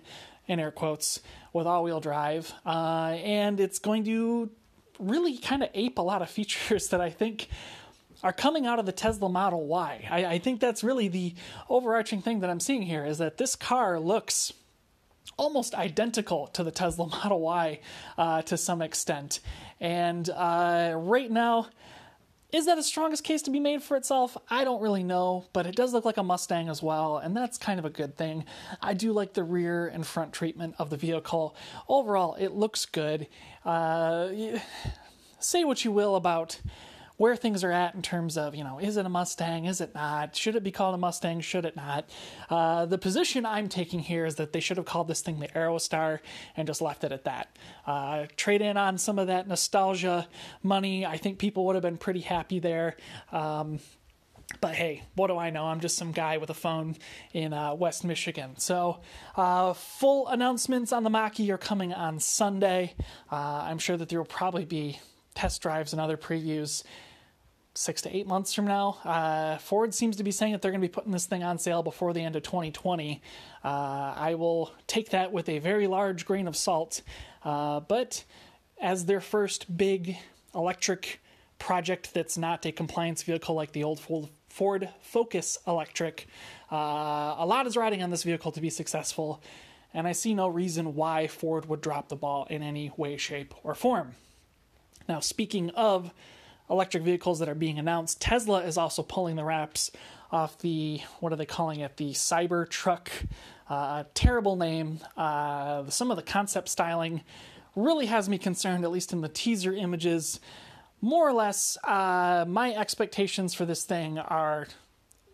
in 0.49 0.59
air 0.59 0.71
quotes, 0.71 1.21
with 1.53 1.67
all 1.67 1.85
wheel 1.85 2.01
drive. 2.01 2.53
Uh, 2.65 3.17
and 3.23 3.61
it's 3.61 3.79
going 3.79 4.05
to 4.05 4.51
really 4.99 5.37
kind 5.37 5.63
of 5.63 5.69
ape 5.75 5.99
a 5.99 6.03
lot 6.03 6.23
of 6.23 6.31
features 6.31 6.89
that 6.91 7.01
I 7.01 7.11
think 7.11 7.49
are 8.23 8.33
coming 8.33 8.67
out 8.67 8.79
of 8.79 8.87
the 8.87 8.93
Tesla 8.93 9.29
Model 9.29 9.67
Y. 9.67 10.07
I, 10.11 10.25
I 10.25 10.39
think 10.39 10.61
that's 10.61 10.83
really 10.83 11.09
the 11.09 11.35
overarching 11.69 12.23
thing 12.23 12.41
that 12.41 12.51
I'm 12.51 12.61
seeing 12.61 12.83
here 12.83 13.05
is 13.05 13.19
that 13.19 13.37
this 13.39 13.57
car 13.57 13.99
looks 14.01 14.53
almost 15.37 15.75
identical 15.75 16.47
to 16.49 16.65
the 16.65 16.71
Tesla 16.71 17.07
Model 17.25 17.41
Y 17.41 17.81
uh, 18.17 18.43
to 18.43 18.57
some 18.57 18.83
extent. 18.83 19.41
And 19.81 20.29
uh, 20.31 20.95
right 20.97 21.31
now, 21.31 21.69
is 22.53 22.67
that 22.67 22.79
a 22.79 22.83
strongest 22.83 23.25
case 23.25 23.43
to 23.43 23.51
be 23.51 23.61
made 23.61 23.83
for 23.83 23.97
itself? 23.97 24.37
I 24.49 24.65
don't 24.65 24.81
really 24.81 25.03
know, 25.03 25.47
but 25.53 25.67
it 25.67 25.75
does 25.75 25.93
look 25.93 26.05
like 26.05 26.17
a 26.17 26.23
Mustang 26.23 26.69
as 26.69 26.83
well, 26.83 27.19
and 27.19 27.37
that's 27.37 27.59
kind 27.59 27.79
of 27.79 27.85
a 27.85 27.91
good 27.91 28.17
thing. 28.17 28.45
I 28.81 28.95
do 28.95 29.13
like 29.13 29.35
the 29.35 29.43
rear 29.43 29.89
and 29.89 30.07
front 30.07 30.33
treatment 30.33 30.77
of 30.79 30.89
the 30.89 30.97
vehicle. 30.97 31.57
Overall, 31.89 32.35
it 32.37 32.53
looks 32.53 32.87
good. 32.87 33.27
Uh, 33.65 34.29
say 35.41 35.65
what 35.65 35.85
you 35.85 35.91
will 35.93 36.15
about 36.15 36.61
where 37.17 37.37
things 37.37 37.65
are 37.65 37.73
at 37.73 37.95
in 37.95 38.03
terms 38.03 38.37
of, 38.37 38.55
you 38.55 38.63
know, 38.63 38.79
is 38.79 38.97
it 38.97 39.07
a 39.07 39.09
Mustang? 39.09 39.65
Is 39.65 39.81
it 39.81 39.95
not? 39.95 40.37
Should 40.37 40.57
it 40.57 40.63
be 40.63 40.71
called 40.71 40.95
a 40.95 40.99
Mustang? 40.99 41.41
Should 41.41 41.65
it 41.65 41.77
not? 41.77 42.09
Uh, 42.51 42.87
the 42.87 42.99
position 42.99 43.47
I'm 43.47 43.69
taking 43.69 44.01
here 44.01 44.27
is 44.27 44.37
that 44.37 44.53
they 44.53 44.61
should 44.61 44.77
have 44.77 44.87
called 44.87 45.09
this 45.09 45.23
thing 45.23 45.41
the 45.41 45.49
Aerostar 45.49 46.21
and 46.57 46.67
just 46.67 46.83
left 46.83 47.05
it 47.05 47.13
at 47.13 47.25
that. 47.25 47.57
Uh, 47.87 48.27
trade 48.37 48.61
in 48.61 48.77
on 48.77 48.99
some 48.99 49.19
of 49.19 49.29
that 49.29 49.49
nostalgia 49.49 50.29
money. 50.63 51.07
I 51.07 51.17
think 51.17 51.39
people 51.39 51.65
would 51.67 51.75
have 51.75 51.83
been 51.83 51.99
pretty 51.99 52.21
happy 52.21 52.59
there. 52.59 52.97
Um, 53.33 53.81
but 54.61 54.75
hey, 54.75 55.03
what 55.15 55.27
do 55.27 55.37
I 55.37 55.51
know? 55.51 55.65
I'm 55.65 55.81
just 55.81 55.97
some 55.97 56.13
guy 56.13 56.37
with 56.37 56.51
a 56.51 56.55
phone 56.55 56.97
in 57.33 57.53
uh, 57.53 57.75
West 57.75 58.05
Michigan. 58.05 58.57
So, 58.59 59.01
uh, 59.37 59.73
full 59.73 60.29
announcements 60.29 60.93
on 60.93 61.03
the 61.03 61.11
Mach-E 61.11 61.51
are 61.51 61.59
coming 61.59 61.93
on 61.93 62.21
Sunday. 62.21 62.95
Uh, 63.31 63.35
I'm 63.35 63.79
sure 63.79 63.97
that 63.97 64.09
there 64.09 64.21
will 64.21 64.25
probably 64.25 64.65
be 64.65 65.01
test 65.35 65.63
drives 65.63 65.93
and 65.93 66.01
other 66.01 66.17
previews 66.17 66.85
six 67.77 68.03
to 68.03 68.17
eight 68.17 68.27
months 68.27 68.55
from 68.55 68.67
now. 68.67 68.99
Uh, 69.05 69.59
Ford 69.59 69.95
seems 69.95 70.17
to 70.17 70.25
be 70.25 70.31
saying 70.31 70.53
that 70.53 70.63
they're 70.63 70.71
going 70.71 70.81
to 70.81 70.87
be 70.87 70.93
putting 70.93 71.13
this 71.13 71.27
thing 71.27 71.43
on 71.43 71.59
sale 71.59 71.83
before 71.83 72.13
the 72.13 72.23
end 72.23 72.37
of 72.37 72.43
2020. 72.43 73.21
Uh, 73.65 73.69
I 73.69 74.35
will 74.35 74.73
take 74.87 75.11
that 75.11 75.33
with 75.33 75.49
a 75.49 75.59
very 75.59 75.87
large 75.87 76.25
grain 76.25 76.49
of 76.49 76.57
salt. 76.57 77.03
Uh, 77.45 77.81
but 77.81 78.25
as 78.81 79.07
their 79.07 79.21
first 79.21 79.77
big 79.77 80.17
electric 80.55 81.21
project 81.59 82.13
that's 82.13 82.37
not 82.37 82.67
a 82.67 82.73
compliance 82.73 83.23
vehicle 83.23 83.55
like 83.55 83.73
the 83.73 83.85
old 83.85 84.01
Ford 84.49 84.89
Focus 85.01 85.59
Electric, 85.67 86.27
uh, 86.71 86.77
a 87.39 87.47
lot 87.47 87.67
is 87.67 87.77
riding 87.77 88.03
on 88.03 88.11
this 88.11 88.23
vehicle 88.23 88.53
to 88.53 88.61
be 88.61 88.71
successful. 88.71 89.43
And 89.95 90.07
I 90.07 90.13
see 90.13 90.35
no 90.35 90.49
reason 90.49 90.95
why 90.95 91.27
Ford 91.27 91.69
would 91.69 91.81
drop 91.81 92.09
the 92.09 92.17
ball 92.17 92.47
in 92.51 92.63
any 92.63 92.91
way, 92.97 93.17
shape, 93.17 93.55
or 93.63 93.75
form. 93.75 94.15
Now, 95.09 95.21
speaking 95.21 95.71
of 95.71 96.13
electric 96.69 97.03
vehicles 97.03 97.39
that 97.39 97.49
are 97.49 97.55
being 97.55 97.79
announced. 97.79 98.21
Tesla 98.21 98.63
is 98.63 98.77
also 98.77 99.03
pulling 99.03 99.37
the 99.37 99.45
wraps 99.45 99.91
off 100.31 100.59
the 100.59 101.01
what 101.21 101.33
are 101.33 101.37
they 101.37 101.47
calling 101.47 101.81
it? 101.81 101.97
The 101.97 102.11
Cybertruck. 102.11 103.09
Uh, 103.69 104.05
terrible 104.15 104.57
name. 104.57 105.01
Uh, 105.17 105.89
some 105.89 106.11
of 106.11 106.17
the 106.17 106.23
concept 106.23 106.69
styling 106.69 107.23
really 107.75 108.07
has 108.07 108.29
me 108.29 108.39
concerned, 108.39 108.85
at 108.85 108.91
least 108.91 109.13
in 109.13 109.21
the 109.21 109.29
teaser 109.29 109.73
images. 109.73 110.41
More 111.01 111.29
or 111.29 111.33
less, 111.33 111.77
uh, 111.85 112.45
my 112.49 112.75
expectations 112.75 113.55
for 113.55 113.65
this 113.67 113.85
thing 113.85 114.19
are 114.19 114.67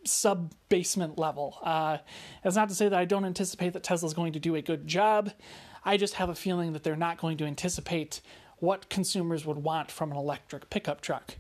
sub 0.05 0.53
basement 0.69 1.19
level. 1.19 1.59
Uh, 1.63 1.99
that's 2.43 2.57
not 2.57 2.69
to 2.69 2.75
say 2.75 2.89
that 2.89 2.99
I 2.99 3.05
don't 3.05 3.25
anticipate 3.25 3.75
that 3.75 3.83
Tesla's 3.83 4.15
going 4.15 4.33
to 4.33 4.41
do 4.41 4.57
a 4.57 4.63
good 4.63 4.87
job. 4.87 5.31
I 5.85 5.97
just 5.97 6.15
have 6.15 6.29
a 6.29 6.35
feeling 6.35 6.73
that 6.73 6.83
they're 6.83 6.97
not 6.97 7.19
going 7.19 7.37
to 7.39 7.45
anticipate 7.45 8.21
what 8.63 8.89
consumers 8.89 9.45
would 9.45 9.59
want 9.59 9.91
from 9.91 10.13
an 10.13 10.17
electric 10.17 10.71
pickup 10.71 11.01
truck. 11.01 11.35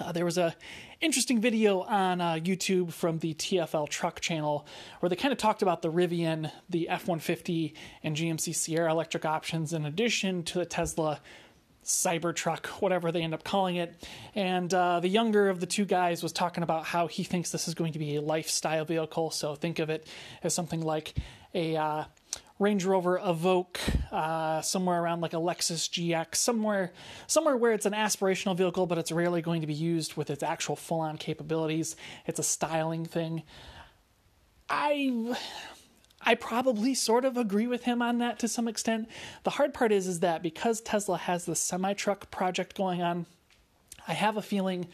Uh, 0.00 0.10
there 0.10 0.24
was 0.24 0.38
a 0.38 0.56
interesting 1.02 1.38
video 1.38 1.82
on 1.82 2.22
uh, 2.22 2.32
YouTube 2.32 2.94
from 2.94 3.18
the 3.18 3.34
TFL 3.34 3.86
Truck 3.90 4.20
channel 4.20 4.66
where 5.00 5.10
they 5.10 5.16
kind 5.16 5.32
of 5.32 5.38
talked 5.38 5.60
about 5.60 5.82
the 5.82 5.92
Rivian, 5.92 6.50
the 6.70 6.88
F-150, 6.88 7.74
and 8.02 8.16
GMC 8.16 8.54
Sierra 8.54 8.90
electric 8.90 9.26
options 9.26 9.74
in 9.74 9.84
addition 9.84 10.42
to 10.44 10.58
the 10.60 10.64
Tesla 10.64 11.20
Cybertruck, 11.84 12.66
whatever 12.80 13.12
they 13.12 13.20
end 13.20 13.34
up 13.34 13.44
calling 13.44 13.76
it. 13.76 14.08
And 14.34 14.72
uh, 14.72 15.00
the 15.00 15.08
younger 15.08 15.50
of 15.50 15.60
the 15.60 15.66
two 15.66 15.84
guys 15.84 16.22
was 16.22 16.32
talking 16.32 16.62
about 16.62 16.86
how 16.86 17.06
he 17.06 17.22
thinks 17.22 17.52
this 17.52 17.68
is 17.68 17.74
going 17.74 17.92
to 17.92 17.98
be 17.98 18.16
a 18.16 18.22
lifestyle 18.22 18.86
vehicle. 18.86 19.30
So 19.30 19.56
think 19.56 19.78
of 19.78 19.90
it 19.90 20.06
as 20.42 20.54
something 20.54 20.80
like 20.80 21.12
a 21.54 21.76
uh, 21.76 22.04
Range 22.60 22.84
Rover 22.84 23.18
Evoque, 23.18 23.78
uh, 24.12 24.60
somewhere 24.60 25.02
around 25.02 25.22
like 25.22 25.32
a 25.32 25.36
Lexus 25.36 25.88
GX, 25.88 26.34
somewhere 26.34 26.92
somewhere 27.26 27.56
where 27.56 27.72
it's 27.72 27.86
an 27.86 27.94
aspirational 27.94 28.54
vehicle, 28.54 28.86
but 28.86 28.98
it's 28.98 29.10
rarely 29.10 29.40
going 29.40 29.62
to 29.62 29.66
be 29.66 29.74
used 29.74 30.14
with 30.14 30.28
its 30.28 30.42
actual 30.42 30.76
full-on 30.76 31.16
capabilities. 31.16 31.96
It's 32.26 32.38
a 32.38 32.42
styling 32.42 33.06
thing. 33.06 33.44
I 34.68 35.34
I 36.20 36.34
probably 36.34 36.94
sort 36.94 37.24
of 37.24 37.38
agree 37.38 37.66
with 37.66 37.84
him 37.84 38.02
on 38.02 38.18
that 38.18 38.38
to 38.40 38.48
some 38.48 38.68
extent. 38.68 39.08
The 39.44 39.50
hard 39.50 39.72
part 39.72 39.90
is 39.90 40.06
is 40.06 40.20
that 40.20 40.42
because 40.42 40.82
Tesla 40.82 41.16
has 41.16 41.46
the 41.46 41.56
semi 41.56 41.94
truck 41.94 42.30
project 42.30 42.76
going 42.76 43.00
on, 43.00 43.24
I 44.08 44.14
have 44.14 44.36
a 44.36 44.42
feeling 44.42 44.88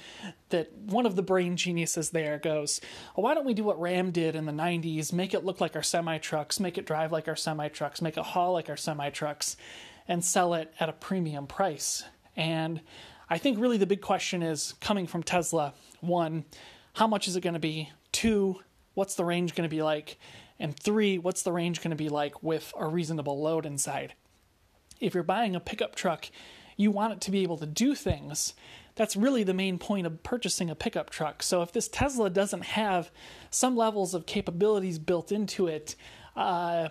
that 0.50 0.72
one 0.76 1.06
of 1.06 1.16
the 1.16 1.22
brain 1.22 1.56
geniuses 1.56 2.10
there 2.10 2.38
goes, 2.38 2.80
well, 3.14 3.24
why 3.24 3.34
don't 3.34 3.46
we 3.46 3.54
do 3.54 3.64
what 3.64 3.80
Ram 3.80 4.10
did 4.10 4.36
in 4.36 4.46
the 4.46 4.52
90s? 4.52 5.12
Make 5.12 5.34
it 5.34 5.44
look 5.44 5.60
like 5.60 5.76
our 5.76 5.82
semi 5.82 6.18
trucks, 6.18 6.60
make 6.60 6.78
it 6.78 6.86
drive 6.86 7.12
like 7.12 7.28
our 7.28 7.36
semi 7.36 7.68
trucks, 7.68 8.02
make 8.02 8.16
it 8.16 8.24
haul 8.24 8.52
like 8.52 8.68
our 8.68 8.76
semi 8.76 9.10
trucks, 9.10 9.56
and 10.08 10.24
sell 10.24 10.54
it 10.54 10.72
at 10.78 10.88
a 10.88 10.92
premium 10.92 11.46
price. 11.46 12.04
And 12.36 12.80
I 13.28 13.38
think 13.38 13.58
really 13.58 13.78
the 13.78 13.86
big 13.86 14.00
question 14.00 14.42
is 14.42 14.74
coming 14.80 15.06
from 15.06 15.22
Tesla 15.22 15.74
one, 16.00 16.44
how 16.94 17.06
much 17.06 17.28
is 17.28 17.36
it 17.36 17.42
going 17.42 17.54
to 17.54 17.60
be? 17.60 17.90
Two, 18.12 18.60
what's 18.94 19.14
the 19.14 19.24
range 19.24 19.54
going 19.54 19.68
to 19.68 19.74
be 19.74 19.82
like? 19.82 20.18
And 20.58 20.78
three, 20.78 21.18
what's 21.18 21.42
the 21.42 21.52
range 21.52 21.82
going 21.82 21.90
to 21.90 21.96
be 21.96 22.08
like 22.08 22.42
with 22.42 22.72
a 22.78 22.86
reasonable 22.86 23.42
load 23.42 23.66
inside? 23.66 24.14
If 25.00 25.12
you're 25.12 25.22
buying 25.22 25.54
a 25.54 25.60
pickup 25.60 25.94
truck, 25.94 26.30
you 26.76 26.90
want 26.90 27.12
it 27.14 27.20
to 27.22 27.30
be 27.30 27.42
able 27.42 27.58
to 27.58 27.66
do 27.66 27.94
things. 27.94 28.54
That's 28.96 29.14
really 29.14 29.44
the 29.44 29.54
main 29.54 29.78
point 29.78 30.06
of 30.06 30.22
purchasing 30.22 30.70
a 30.70 30.74
pickup 30.74 31.10
truck. 31.10 31.42
So 31.42 31.62
if 31.62 31.72
this 31.72 31.86
Tesla 31.86 32.30
doesn't 32.30 32.64
have 32.64 33.10
some 33.50 33.76
levels 33.76 34.14
of 34.14 34.26
capabilities 34.26 34.98
built 34.98 35.30
into 35.30 35.66
it, 35.68 35.94
uh, 36.34 36.88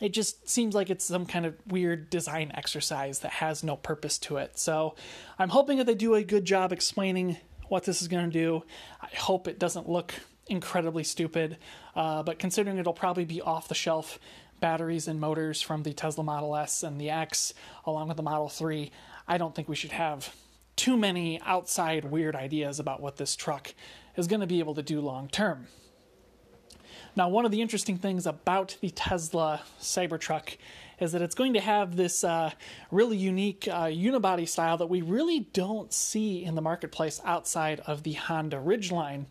it 0.00 0.10
just 0.10 0.48
seems 0.48 0.74
like 0.74 0.90
it's 0.90 1.04
some 1.04 1.26
kind 1.26 1.44
of 1.44 1.54
weird 1.66 2.08
design 2.08 2.50
exercise 2.54 3.20
that 3.20 3.32
has 3.32 3.62
no 3.62 3.76
purpose 3.76 4.18
to 4.18 4.38
it. 4.38 4.58
So 4.58 4.94
I'm 5.38 5.50
hoping 5.50 5.78
that 5.78 5.86
they 5.86 5.94
do 5.94 6.14
a 6.14 6.24
good 6.24 6.44
job 6.44 6.72
explaining 6.72 7.36
what 7.68 7.84
this 7.84 8.00
is 8.00 8.08
going 8.08 8.30
to 8.30 8.32
do. 8.32 8.64
I 9.00 9.14
hope 9.16 9.48
it 9.48 9.58
doesn't 9.58 9.88
look 9.88 10.14
incredibly 10.46 11.04
stupid. 11.04 11.58
Uh, 11.94 12.22
but 12.22 12.38
considering 12.38 12.78
it'll 12.78 12.92
probably 12.92 13.24
be 13.24 13.42
off 13.42 13.68
the 13.68 13.74
shelf 13.74 14.18
batteries 14.60 15.08
and 15.08 15.20
motors 15.20 15.60
from 15.60 15.82
the 15.82 15.92
Tesla 15.92 16.24
Model 16.24 16.56
S 16.56 16.82
and 16.82 17.00
the 17.00 17.10
X, 17.10 17.52
along 17.84 18.08
with 18.08 18.16
the 18.16 18.22
Model 18.22 18.48
3, 18.48 18.90
I 19.26 19.36
don't 19.36 19.54
think 19.54 19.68
we 19.68 19.76
should 19.76 19.92
have 19.92 20.34
too 20.78 20.96
many 20.96 21.40
outside 21.42 22.04
weird 22.04 22.36
ideas 22.36 22.78
about 22.78 23.02
what 23.02 23.16
this 23.16 23.34
truck 23.34 23.74
is 24.16 24.28
going 24.28 24.40
to 24.40 24.46
be 24.46 24.60
able 24.60 24.76
to 24.76 24.82
do 24.82 25.00
long 25.00 25.28
term. 25.28 25.66
Now, 27.16 27.28
one 27.28 27.44
of 27.44 27.50
the 27.50 27.60
interesting 27.60 27.98
things 27.98 28.26
about 28.26 28.76
the 28.80 28.90
Tesla 28.90 29.62
Cybertruck 29.80 30.56
is 31.00 31.12
that 31.12 31.22
it's 31.22 31.34
going 31.34 31.54
to 31.54 31.60
have 31.60 31.96
this 31.96 32.22
uh, 32.22 32.52
really 32.92 33.16
unique 33.16 33.66
uh, 33.68 33.86
unibody 33.86 34.48
style 34.48 34.76
that 34.76 34.86
we 34.86 35.02
really 35.02 35.40
don't 35.52 35.92
see 35.92 36.44
in 36.44 36.54
the 36.54 36.62
marketplace 36.62 37.20
outside 37.24 37.80
of 37.86 38.04
the 38.04 38.12
Honda 38.12 38.58
Ridgeline. 38.58 39.26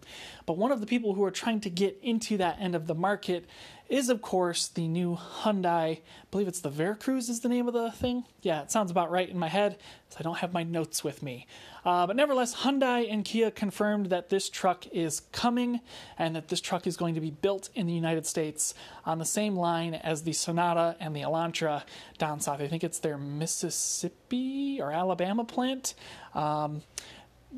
But 0.48 0.58
one 0.58 0.72
of 0.72 0.80
the 0.80 0.88
people 0.88 1.13
who 1.13 1.25
are 1.25 1.32
trying 1.32 1.60
to 1.62 1.70
get 1.70 2.00
into 2.01 2.38
that 2.38 2.58
end 2.62 2.74
of 2.74 2.88
the 2.88 2.96
market 2.96 3.46
is, 3.89 4.10
of 4.10 4.22
course, 4.22 4.70
the 4.70 4.88
new 4.88 5.18
Hyundai. 5.18 5.98
I 5.98 6.01
believe 6.32 6.48
it's 6.48 6.62
the 6.62 6.70
Veracruz 6.70 7.27
is 7.27 7.42
the 7.42 7.50
name 7.50 7.68
of 7.68 7.74
the 7.74 7.92
thing. 7.92 8.24
Yeah, 8.42 8.62
it 8.62 8.72
sounds 8.72 8.89
about 8.89 9.12
right 9.12 9.30
in 9.30 9.38
my 9.38 9.50
head, 9.50 9.77
so 10.08 10.18
I 10.20 10.24
don't 10.24 10.38
have 10.38 10.54
my 10.54 10.63
notes 10.63 11.04
with 11.04 11.22
me. 11.22 11.48
Uh, 11.84 12.08
but 12.08 12.16
nevertheless, 12.16 12.56
Hyundai 12.56 13.12
and 13.12 13.25
Kia 13.25 13.51
confirmed 13.51 14.08
that 14.08 14.30
this 14.30 14.50
truck 14.50 14.88
is 14.88 15.20
coming 15.34 15.82
and 16.18 16.34
that 16.36 16.48
this 16.48 16.62
truck 16.62 16.88
is 16.88 16.96
going 16.96 17.16
to 17.16 17.22
be 17.22 17.32
built 17.32 17.70
in 17.75 17.86
the 17.86 17.94
United 17.94 18.25
States 18.25 18.74
on 19.06 19.20
the 19.20 19.25
same 19.25 19.58
line 19.58 19.96
as 19.96 20.24
the 20.24 20.34
Sonata 20.34 20.96
and 21.01 21.13
the 21.13 21.22
Elantra 21.22 21.84
down 22.18 22.39
south. 22.39 22.62
I 22.62 22.68
think 22.68 22.86
it's 22.86 23.00
their 23.00 23.18
Mississippi 23.18 24.80
or 24.82 24.94
Alabama 24.94 25.44
plant. 25.44 25.94
Um, 26.34 26.84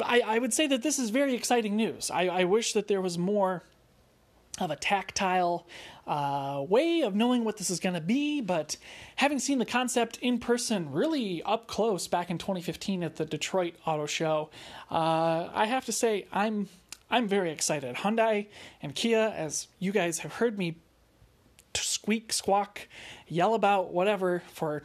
I, 0.03 0.21
I, 0.21 0.39
would 0.39 0.53
say 0.53 0.67
that 0.67 0.83
this 0.83 0.99
is 0.99 1.09
very 1.09 1.33
exciting 1.33 1.75
news. 1.75 2.11
I, 2.11 2.27
I 2.27 2.43
wish 2.43 2.73
that 2.73 2.87
there 2.87 3.01
was 3.01 3.17
more 3.17 3.63
of 4.59 4.71
a 4.71 4.75
tactile 4.75 5.67
uh, 6.05 6.63
way 6.67 7.01
of 7.01 7.15
knowing 7.15 7.43
what 7.43 7.57
this 7.57 7.69
is 7.69 7.79
going 7.79 7.95
to 7.95 8.01
be, 8.01 8.41
but 8.41 8.77
having 9.15 9.39
seen 9.39 9.59
the 9.59 9.65
concept 9.65 10.17
in 10.21 10.39
person 10.39 10.91
really 10.91 11.41
up 11.43 11.67
close 11.67 12.07
back 12.07 12.29
in 12.29 12.37
2015 12.37 13.03
at 13.03 13.15
the 13.15 13.25
Detroit 13.25 13.75
Auto 13.85 14.05
Show, 14.05 14.49
uh, 14.91 15.49
I 15.53 15.65
have 15.65 15.85
to 15.85 15.91
say 15.91 16.25
I'm 16.31 16.67
I'm 17.11 17.27
very 17.27 17.51
excited. 17.51 17.95
Hyundai 17.95 18.47
and 18.81 18.93
Kia, 18.93 19.33
as 19.35 19.67
you 19.79 19.91
guys 19.91 20.19
have 20.19 20.33
heard 20.33 20.57
me 20.57 20.77
squeak, 21.73 22.31
squawk, 22.31 22.87
yell 23.27 23.55
about 23.55 23.91
whatever 23.91 24.43
for 24.51 24.83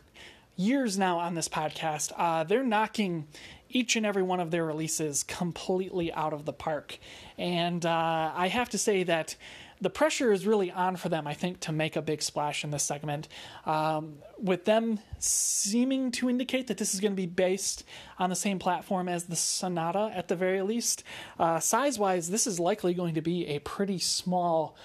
years 0.56 0.98
now 0.98 1.18
on 1.18 1.34
this 1.34 1.48
podcast, 1.48 2.12
uh, 2.16 2.44
they're 2.44 2.64
knocking 2.64 3.26
each 3.74 3.96
and 3.96 4.06
every 4.06 4.22
one 4.22 4.40
of 4.40 4.50
their 4.50 4.64
releases 4.64 5.22
completely 5.24 6.10
out 6.14 6.32
of 6.32 6.46
the 6.46 6.52
park. 6.52 6.98
And 7.36 7.84
uh, 7.84 8.32
I 8.34 8.48
have 8.48 8.70
to 8.70 8.78
say 8.78 9.02
that 9.02 9.36
the 9.80 9.90
pressure 9.90 10.32
is 10.32 10.46
really 10.46 10.70
on 10.70 10.96
for 10.96 11.08
them, 11.08 11.26
I 11.26 11.34
think, 11.34 11.60
to 11.60 11.72
make 11.72 11.96
a 11.96 12.00
big 12.00 12.22
splash 12.22 12.64
in 12.64 12.70
this 12.70 12.84
segment. 12.84 13.28
Um, 13.66 14.14
with 14.38 14.64
them 14.64 15.00
seeming 15.18 16.12
to 16.12 16.30
indicate 16.30 16.68
that 16.68 16.78
this 16.78 16.94
is 16.94 17.00
going 17.00 17.12
to 17.12 17.16
be 17.16 17.26
based 17.26 17.84
on 18.18 18.30
the 18.30 18.36
same 18.36 18.58
platform 18.58 19.08
as 19.08 19.24
the 19.24 19.36
Sonata 19.36 20.10
at 20.14 20.28
the 20.28 20.36
very 20.36 20.62
least, 20.62 21.02
uh, 21.38 21.58
size 21.60 21.98
wise, 21.98 22.30
this 22.30 22.46
is 22.46 22.58
likely 22.60 22.94
going 22.94 23.14
to 23.14 23.20
be 23.20 23.46
a 23.48 23.58
pretty 23.58 23.98
small 23.98 24.76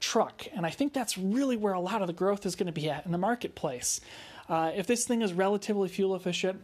truck. 0.00 0.46
And 0.52 0.64
I 0.64 0.70
think 0.70 0.92
that's 0.92 1.18
really 1.18 1.56
where 1.56 1.74
a 1.74 1.80
lot 1.80 2.00
of 2.00 2.06
the 2.06 2.12
growth 2.12 2.46
is 2.46 2.56
going 2.56 2.66
to 2.66 2.72
be 2.72 2.88
at 2.88 3.04
in 3.04 3.12
the 3.12 3.18
marketplace. 3.18 4.00
Uh, 4.48 4.72
if 4.74 4.86
this 4.86 5.06
thing 5.06 5.20
is 5.20 5.34
relatively 5.34 5.88
fuel 5.88 6.16
efficient, 6.16 6.60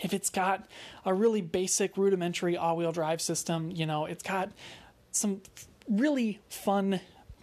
if 0.00 0.12
it's 0.12 0.30
got 0.30 0.68
a 1.04 1.14
really 1.14 1.40
basic 1.40 1.96
rudimentary 1.96 2.56
all-wheel 2.56 2.92
drive 2.92 3.20
system, 3.20 3.70
you 3.70 3.86
know, 3.86 4.06
it's 4.06 4.22
got 4.22 4.50
some 5.12 5.42
really 5.88 6.40
fun 6.48 7.00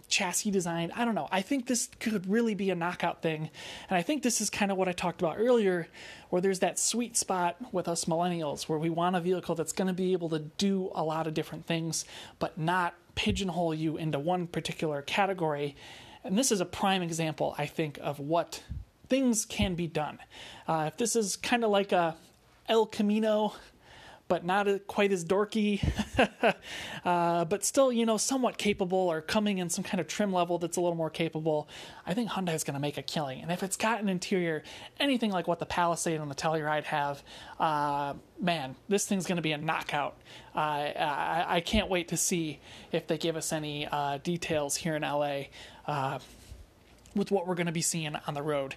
chassis 0.08 0.50
design. 0.50 0.90
I 0.96 1.04
don't 1.04 1.14
know. 1.14 1.28
I 1.30 1.42
think 1.42 1.66
this 1.66 1.90
could 2.00 2.28
really 2.28 2.54
be 2.54 2.70
a 2.70 2.74
knockout 2.74 3.20
thing. 3.20 3.50
And 3.90 3.98
I 3.98 4.02
think 4.02 4.22
this 4.22 4.40
is 4.40 4.48
kind 4.48 4.72
of 4.72 4.78
what 4.78 4.88
I 4.88 4.92
talked 4.92 5.20
about 5.20 5.36
earlier, 5.38 5.86
where 6.30 6.40
there's 6.40 6.60
that 6.60 6.78
sweet 6.78 7.16
spot 7.16 7.56
with 7.72 7.88
us 7.88 8.06
millennials 8.06 8.68
where 8.68 8.78
we 8.78 8.88
want 8.88 9.16
a 9.16 9.20
vehicle 9.20 9.54
that's 9.54 9.72
going 9.72 9.88
to 9.88 9.94
be 9.94 10.14
able 10.14 10.30
to 10.30 10.38
do 10.38 10.90
a 10.94 11.04
lot 11.04 11.26
of 11.26 11.34
different 11.34 11.66
things, 11.66 12.06
but 12.38 12.56
not 12.58 12.94
pigeonhole 13.16 13.74
you 13.74 13.98
into 13.98 14.18
one 14.18 14.46
particular 14.46 15.02
category. 15.02 15.76
And 16.24 16.38
this 16.38 16.50
is 16.50 16.60
a 16.60 16.66
prime 16.66 17.02
example, 17.02 17.54
I 17.58 17.66
think, 17.66 17.98
of 18.00 18.18
what 18.18 18.62
things 19.08 19.44
can 19.44 19.74
be 19.74 19.86
done. 19.86 20.18
Uh, 20.66 20.84
if 20.88 20.96
this 20.96 21.16
is 21.16 21.36
kind 21.36 21.64
of 21.64 21.70
like 21.70 21.92
a 21.92 22.16
El 22.68 22.86
Camino 22.86 23.54
but 24.28 24.44
not 24.44 24.68
quite 24.86 25.10
as 25.10 25.24
dorky, 25.24 25.82
uh, 27.04 27.44
but 27.46 27.64
still, 27.64 27.90
you 27.90 28.04
know, 28.04 28.18
somewhat 28.18 28.58
capable 28.58 28.98
or 28.98 29.22
coming 29.22 29.58
in 29.58 29.70
some 29.70 29.82
kind 29.82 30.00
of 30.00 30.06
trim 30.06 30.32
level 30.32 30.58
that's 30.58 30.76
a 30.76 30.80
little 30.80 30.94
more 30.94 31.10
capable, 31.10 31.66
I 32.06 32.14
think 32.14 32.30
Hyundai 32.30 32.54
is 32.54 32.62
going 32.62 32.74
to 32.74 32.80
make 32.80 32.98
a 32.98 33.02
killing. 33.02 33.40
And 33.40 33.50
if 33.50 33.62
it's 33.62 33.76
got 33.76 34.00
an 34.00 34.08
interior 34.08 34.62
anything 35.00 35.30
like 35.30 35.48
what 35.48 35.58
the 35.58 35.66
Palisade 35.66 36.20
and 36.20 36.30
the 36.30 36.34
Telluride 36.34 36.84
have, 36.84 37.22
uh, 37.58 38.14
man, 38.40 38.76
this 38.88 39.06
thing's 39.06 39.26
going 39.26 39.36
to 39.36 39.42
be 39.42 39.52
a 39.52 39.58
knockout. 39.58 40.16
Uh, 40.54 40.58
I, 40.58 41.44
I, 41.48 41.60
can't 41.60 41.88
wait 41.88 42.08
to 42.08 42.16
see 42.16 42.60
if 42.92 43.06
they 43.06 43.16
give 43.16 43.36
us 43.36 43.52
any 43.52 43.86
uh, 43.86 44.18
details 44.18 44.76
here 44.76 44.96
in 44.96 45.02
LA 45.02 45.44
uh, 45.86 46.18
with 47.14 47.30
what 47.30 47.46
we're 47.46 47.54
going 47.54 47.66
to 47.66 47.72
be 47.72 47.82
seeing 47.82 48.14
on 48.26 48.34
the 48.34 48.42
road. 48.42 48.74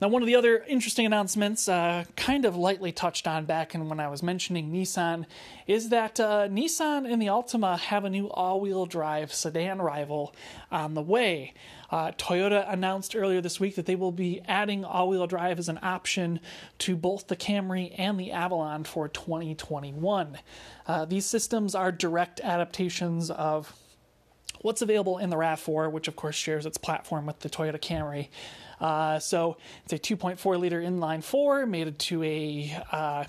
Now, 0.00 0.08
one 0.08 0.22
of 0.22 0.26
the 0.26 0.34
other 0.34 0.64
interesting 0.66 1.06
announcements, 1.06 1.68
uh, 1.68 2.04
kind 2.16 2.44
of 2.44 2.56
lightly 2.56 2.90
touched 2.90 3.28
on 3.28 3.44
back 3.44 3.76
in 3.76 3.88
when 3.88 4.00
I 4.00 4.08
was 4.08 4.24
mentioning 4.24 4.72
Nissan, 4.72 5.24
is 5.68 5.90
that 5.90 6.18
uh, 6.18 6.48
Nissan 6.48 7.10
and 7.10 7.22
the 7.22 7.26
Altima 7.26 7.78
have 7.78 8.04
a 8.04 8.10
new 8.10 8.28
all 8.28 8.60
wheel 8.60 8.86
drive 8.86 9.32
sedan 9.32 9.80
rival 9.80 10.34
on 10.72 10.94
the 10.94 11.00
way. 11.00 11.54
Uh, 11.92 12.10
Toyota 12.10 12.70
announced 12.72 13.14
earlier 13.14 13.40
this 13.40 13.60
week 13.60 13.76
that 13.76 13.86
they 13.86 13.94
will 13.94 14.10
be 14.10 14.40
adding 14.48 14.84
all 14.84 15.08
wheel 15.08 15.28
drive 15.28 15.60
as 15.60 15.68
an 15.68 15.78
option 15.80 16.40
to 16.78 16.96
both 16.96 17.28
the 17.28 17.36
Camry 17.36 17.94
and 17.96 18.18
the 18.18 18.32
Avalon 18.32 18.82
for 18.82 19.08
2021. 19.08 20.38
Uh, 20.88 21.04
these 21.04 21.24
systems 21.24 21.72
are 21.76 21.92
direct 21.92 22.40
adaptations 22.40 23.30
of 23.30 23.72
what's 24.60 24.82
available 24.82 25.18
in 25.18 25.30
the 25.30 25.36
RAV4, 25.36 25.92
which 25.92 26.08
of 26.08 26.16
course 26.16 26.34
shares 26.34 26.66
its 26.66 26.78
platform 26.78 27.26
with 27.26 27.38
the 27.40 27.48
Toyota 27.48 27.78
Camry. 27.78 28.28
Uh, 28.80 29.18
so 29.18 29.56
it's 29.84 29.92
a 29.92 29.98
2.4 29.98 30.58
liter 30.58 30.80
inline 30.80 31.22
four 31.22 31.66
mated 31.66 31.98
to 31.98 32.22
a 32.22 32.76
uh, 32.92 33.24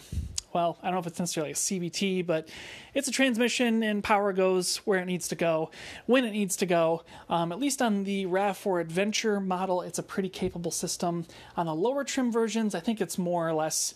well, 0.55 0.77
I 0.81 0.85
don't 0.85 0.93
know 0.93 0.99
if 0.99 1.07
it's 1.07 1.19
necessarily 1.19 1.51
a 1.51 1.55
CVT, 1.55 2.25
but 2.25 2.47
it's 2.93 3.09
a 3.09 3.11
transmission 3.11 3.83
and 3.83 4.01
power 4.01 4.31
goes 4.31 4.77
where 4.77 4.99
it 4.99 5.05
needs 5.05 5.27
to 5.27 5.35
go 5.35 5.69
when 6.05 6.23
it 6.23 6.31
needs 6.31 6.55
to 6.55 6.65
go. 6.65 7.03
Um, 7.29 7.51
at 7.51 7.59
least 7.59 7.81
on 7.81 8.05
the 8.05 8.25
RAV4 8.25 8.79
Adventure 8.79 9.41
model, 9.41 9.81
it's 9.81 9.99
a 9.99 10.03
pretty 10.03 10.29
capable 10.29 10.71
system. 10.71 11.25
On 11.57 11.65
the 11.65 11.75
lower 11.75 12.05
trim 12.05 12.31
versions, 12.31 12.73
I 12.73 12.79
think 12.79 13.01
it's 13.01 13.17
more 13.17 13.49
or 13.49 13.53
less 13.53 13.93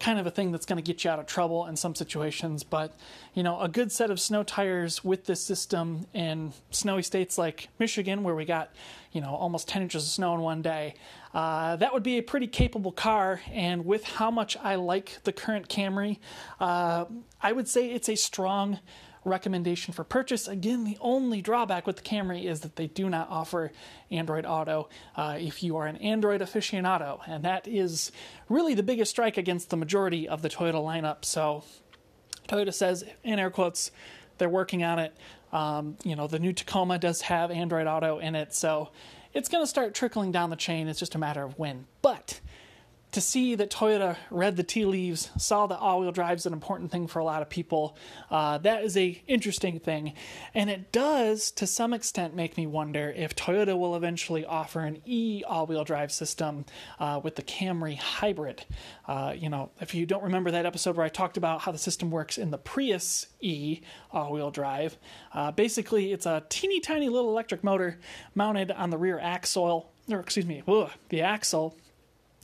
kind 0.00 0.18
of 0.18 0.26
a 0.26 0.30
thing 0.30 0.50
that's 0.50 0.66
going 0.66 0.78
to 0.78 0.82
get 0.82 1.04
you 1.04 1.10
out 1.10 1.18
of 1.18 1.26
trouble 1.26 1.66
in 1.66 1.76
some 1.76 1.94
situations. 1.94 2.64
But, 2.64 2.96
you 3.34 3.42
know, 3.42 3.60
a 3.60 3.68
good 3.68 3.92
set 3.92 4.10
of 4.10 4.18
snow 4.18 4.42
tires 4.42 5.04
with 5.04 5.26
this 5.26 5.42
system 5.42 6.06
in 6.14 6.52
snowy 6.70 7.02
states 7.02 7.38
like 7.38 7.68
Michigan, 7.78 8.22
where 8.24 8.34
we 8.34 8.46
got, 8.46 8.70
you 9.12 9.20
know, 9.20 9.34
almost 9.34 9.68
10 9.68 9.82
inches 9.82 10.02
of 10.04 10.08
snow 10.08 10.34
in 10.34 10.40
one 10.40 10.62
day, 10.62 10.94
uh, 11.34 11.76
that 11.76 11.92
would 11.92 12.02
be 12.02 12.18
a 12.18 12.22
pretty 12.22 12.46
capable 12.46 12.92
car. 12.92 13.40
And 13.52 13.84
with 13.84 14.02
how 14.04 14.30
much 14.30 14.56
I 14.56 14.76
like 14.76 15.18
the 15.24 15.32
current 15.32 15.68
Camry, 15.68 16.18
uh, 16.58 17.04
I 17.40 17.52
would 17.52 17.68
say 17.68 17.90
it's 17.90 18.08
a 18.08 18.16
strong 18.16 18.80
recommendation 19.24 19.92
for 19.92 20.04
purchase. 20.04 20.48
Again, 20.48 20.84
the 20.84 20.96
only 21.00 21.42
drawback 21.42 21.86
with 21.86 21.96
the 21.96 22.02
Camry 22.02 22.44
is 22.44 22.60
that 22.60 22.76
they 22.76 22.86
do 22.86 23.08
not 23.08 23.28
offer 23.30 23.70
Android 24.10 24.46
Auto 24.46 24.88
uh, 25.16 25.36
if 25.38 25.62
you 25.62 25.76
are 25.76 25.86
an 25.86 25.96
Android 25.96 26.40
aficionado, 26.40 27.20
and 27.26 27.44
that 27.44 27.68
is 27.68 28.12
really 28.48 28.74
the 28.74 28.82
biggest 28.82 29.10
strike 29.10 29.36
against 29.36 29.70
the 29.70 29.76
majority 29.76 30.28
of 30.28 30.42
the 30.42 30.48
Toyota 30.48 30.74
lineup. 30.74 31.24
So, 31.24 31.64
Toyota 32.48 32.72
says, 32.72 33.04
in 33.22 33.38
air 33.38 33.50
quotes, 33.50 33.90
they're 34.38 34.48
working 34.48 34.82
on 34.82 34.98
it. 34.98 35.16
Um, 35.52 35.96
you 36.04 36.16
know, 36.16 36.26
the 36.26 36.38
new 36.38 36.52
Tacoma 36.52 36.98
does 36.98 37.22
have 37.22 37.50
Android 37.50 37.86
Auto 37.86 38.18
in 38.18 38.34
it, 38.34 38.54
so 38.54 38.90
it's 39.32 39.48
going 39.48 39.62
to 39.62 39.68
start 39.68 39.94
trickling 39.94 40.32
down 40.32 40.50
the 40.50 40.56
chain. 40.56 40.88
It's 40.88 40.98
just 40.98 41.14
a 41.14 41.18
matter 41.18 41.42
of 41.42 41.58
when. 41.58 41.86
But 42.02 42.40
to 43.12 43.20
see 43.20 43.54
that 43.56 43.70
Toyota 43.70 44.16
read 44.30 44.56
the 44.56 44.62
tea 44.62 44.84
leaves, 44.84 45.30
saw 45.36 45.66
that 45.66 45.78
all-wheel 45.78 46.12
drive 46.12 46.38
is 46.38 46.46
an 46.46 46.52
important 46.52 46.92
thing 46.92 47.06
for 47.06 47.18
a 47.18 47.24
lot 47.24 47.42
of 47.42 47.50
people, 47.50 47.96
uh, 48.30 48.58
that 48.58 48.84
is 48.84 48.96
a 48.96 49.20
interesting 49.26 49.80
thing, 49.80 50.14
and 50.54 50.70
it 50.70 50.92
does 50.92 51.50
to 51.52 51.66
some 51.66 51.92
extent 51.92 52.34
make 52.34 52.56
me 52.56 52.66
wonder 52.66 53.12
if 53.16 53.34
Toyota 53.34 53.78
will 53.78 53.96
eventually 53.96 54.44
offer 54.44 54.80
an 54.80 55.02
e 55.04 55.42
all-wheel 55.46 55.84
drive 55.84 56.12
system 56.12 56.64
uh, 56.98 57.20
with 57.22 57.36
the 57.36 57.42
Camry 57.42 57.96
Hybrid. 57.96 58.64
Uh, 59.06 59.34
you 59.36 59.48
know, 59.48 59.70
if 59.80 59.94
you 59.94 60.06
don't 60.06 60.22
remember 60.22 60.50
that 60.52 60.66
episode 60.66 60.96
where 60.96 61.06
I 61.06 61.08
talked 61.08 61.36
about 61.36 61.62
how 61.62 61.72
the 61.72 61.78
system 61.78 62.10
works 62.10 62.38
in 62.38 62.50
the 62.50 62.58
Prius 62.58 63.26
E 63.40 63.80
all-wheel 64.12 64.50
drive, 64.50 64.98
uh, 65.34 65.50
basically 65.50 66.12
it's 66.12 66.26
a 66.26 66.44
teeny 66.48 66.80
tiny 66.80 67.08
little 67.08 67.30
electric 67.30 67.64
motor 67.64 67.98
mounted 68.34 68.70
on 68.70 68.90
the 68.90 68.98
rear 68.98 69.18
axle, 69.18 69.90
or 70.08 70.20
excuse 70.20 70.46
me, 70.46 70.62
ugh, 70.68 70.90
the 71.08 71.22
axle 71.22 71.76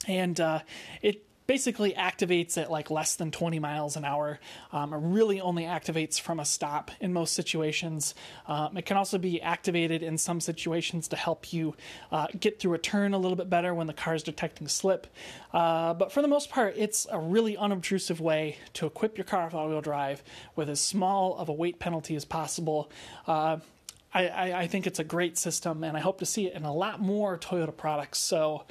and 0.05 0.39
uh, 0.39 0.59
it 1.01 1.23
basically 1.47 1.93
activates 1.93 2.57
at 2.57 2.69
like 2.69 2.91
less 2.91 3.15
than 3.15 3.31
20 3.31 3.57
miles 3.59 3.95
an 3.95 4.03
hour. 4.03 4.39
Um, 4.73 4.93
it 4.93 4.99
really 5.01 5.39
only 5.39 5.63
activates 5.63 6.19
from 6.19 6.39
a 6.39 6.45
stop 6.45 6.91
in 6.99 7.13
most 7.13 7.33
situations. 7.33 8.13
Um, 8.47 8.77
it 8.77 8.85
can 8.85 8.97
also 8.97 9.17
be 9.17 9.41
activated 9.41 10.03
in 10.03 10.17
some 10.17 10.41
situations 10.41 11.07
to 11.07 11.15
help 11.15 11.53
you 11.53 11.75
uh, 12.11 12.27
get 12.37 12.59
through 12.59 12.73
a 12.73 12.77
turn 12.77 13.13
a 13.13 13.17
little 13.17 13.37
bit 13.37 13.49
better 13.49 13.73
when 13.73 13.87
the 13.87 13.93
car 13.93 14.13
is 14.13 14.23
detecting 14.23 14.67
slip. 14.67 15.07
Uh, 15.53 15.93
but 15.93 16.11
for 16.11 16.21
the 16.21 16.27
most 16.27 16.49
part, 16.49 16.75
it's 16.77 17.07
a 17.09 17.19
really 17.19 17.55
unobtrusive 17.55 18.19
way 18.19 18.57
to 18.73 18.85
equip 18.85 19.17
your 19.17 19.25
car 19.25 19.45
with 19.45 19.53
all 19.53 19.69
wheel 19.69 19.81
drive 19.81 20.23
with 20.55 20.69
as 20.69 20.81
small 20.81 21.37
of 21.37 21.47
a 21.47 21.53
weight 21.53 21.79
penalty 21.79 22.15
as 22.15 22.25
possible. 22.25 22.91
Uh, 23.25 23.57
I, 24.13 24.27
I, 24.27 24.59
I 24.61 24.67
think 24.67 24.85
it's 24.85 24.99
a 24.99 25.03
great 25.03 25.37
system, 25.37 25.83
and 25.83 25.95
I 25.95 26.01
hope 26.01 26.19
to 26.19 26.25
see 26.25 26.47
it 26.47 26.53
in 26.53 26.63
a 26.63 26.73
lot 26.73 26.99
more 26.99 27.37
Toyota 27.37 27.75
products. 27.75 28.19
So, 28.19 28.65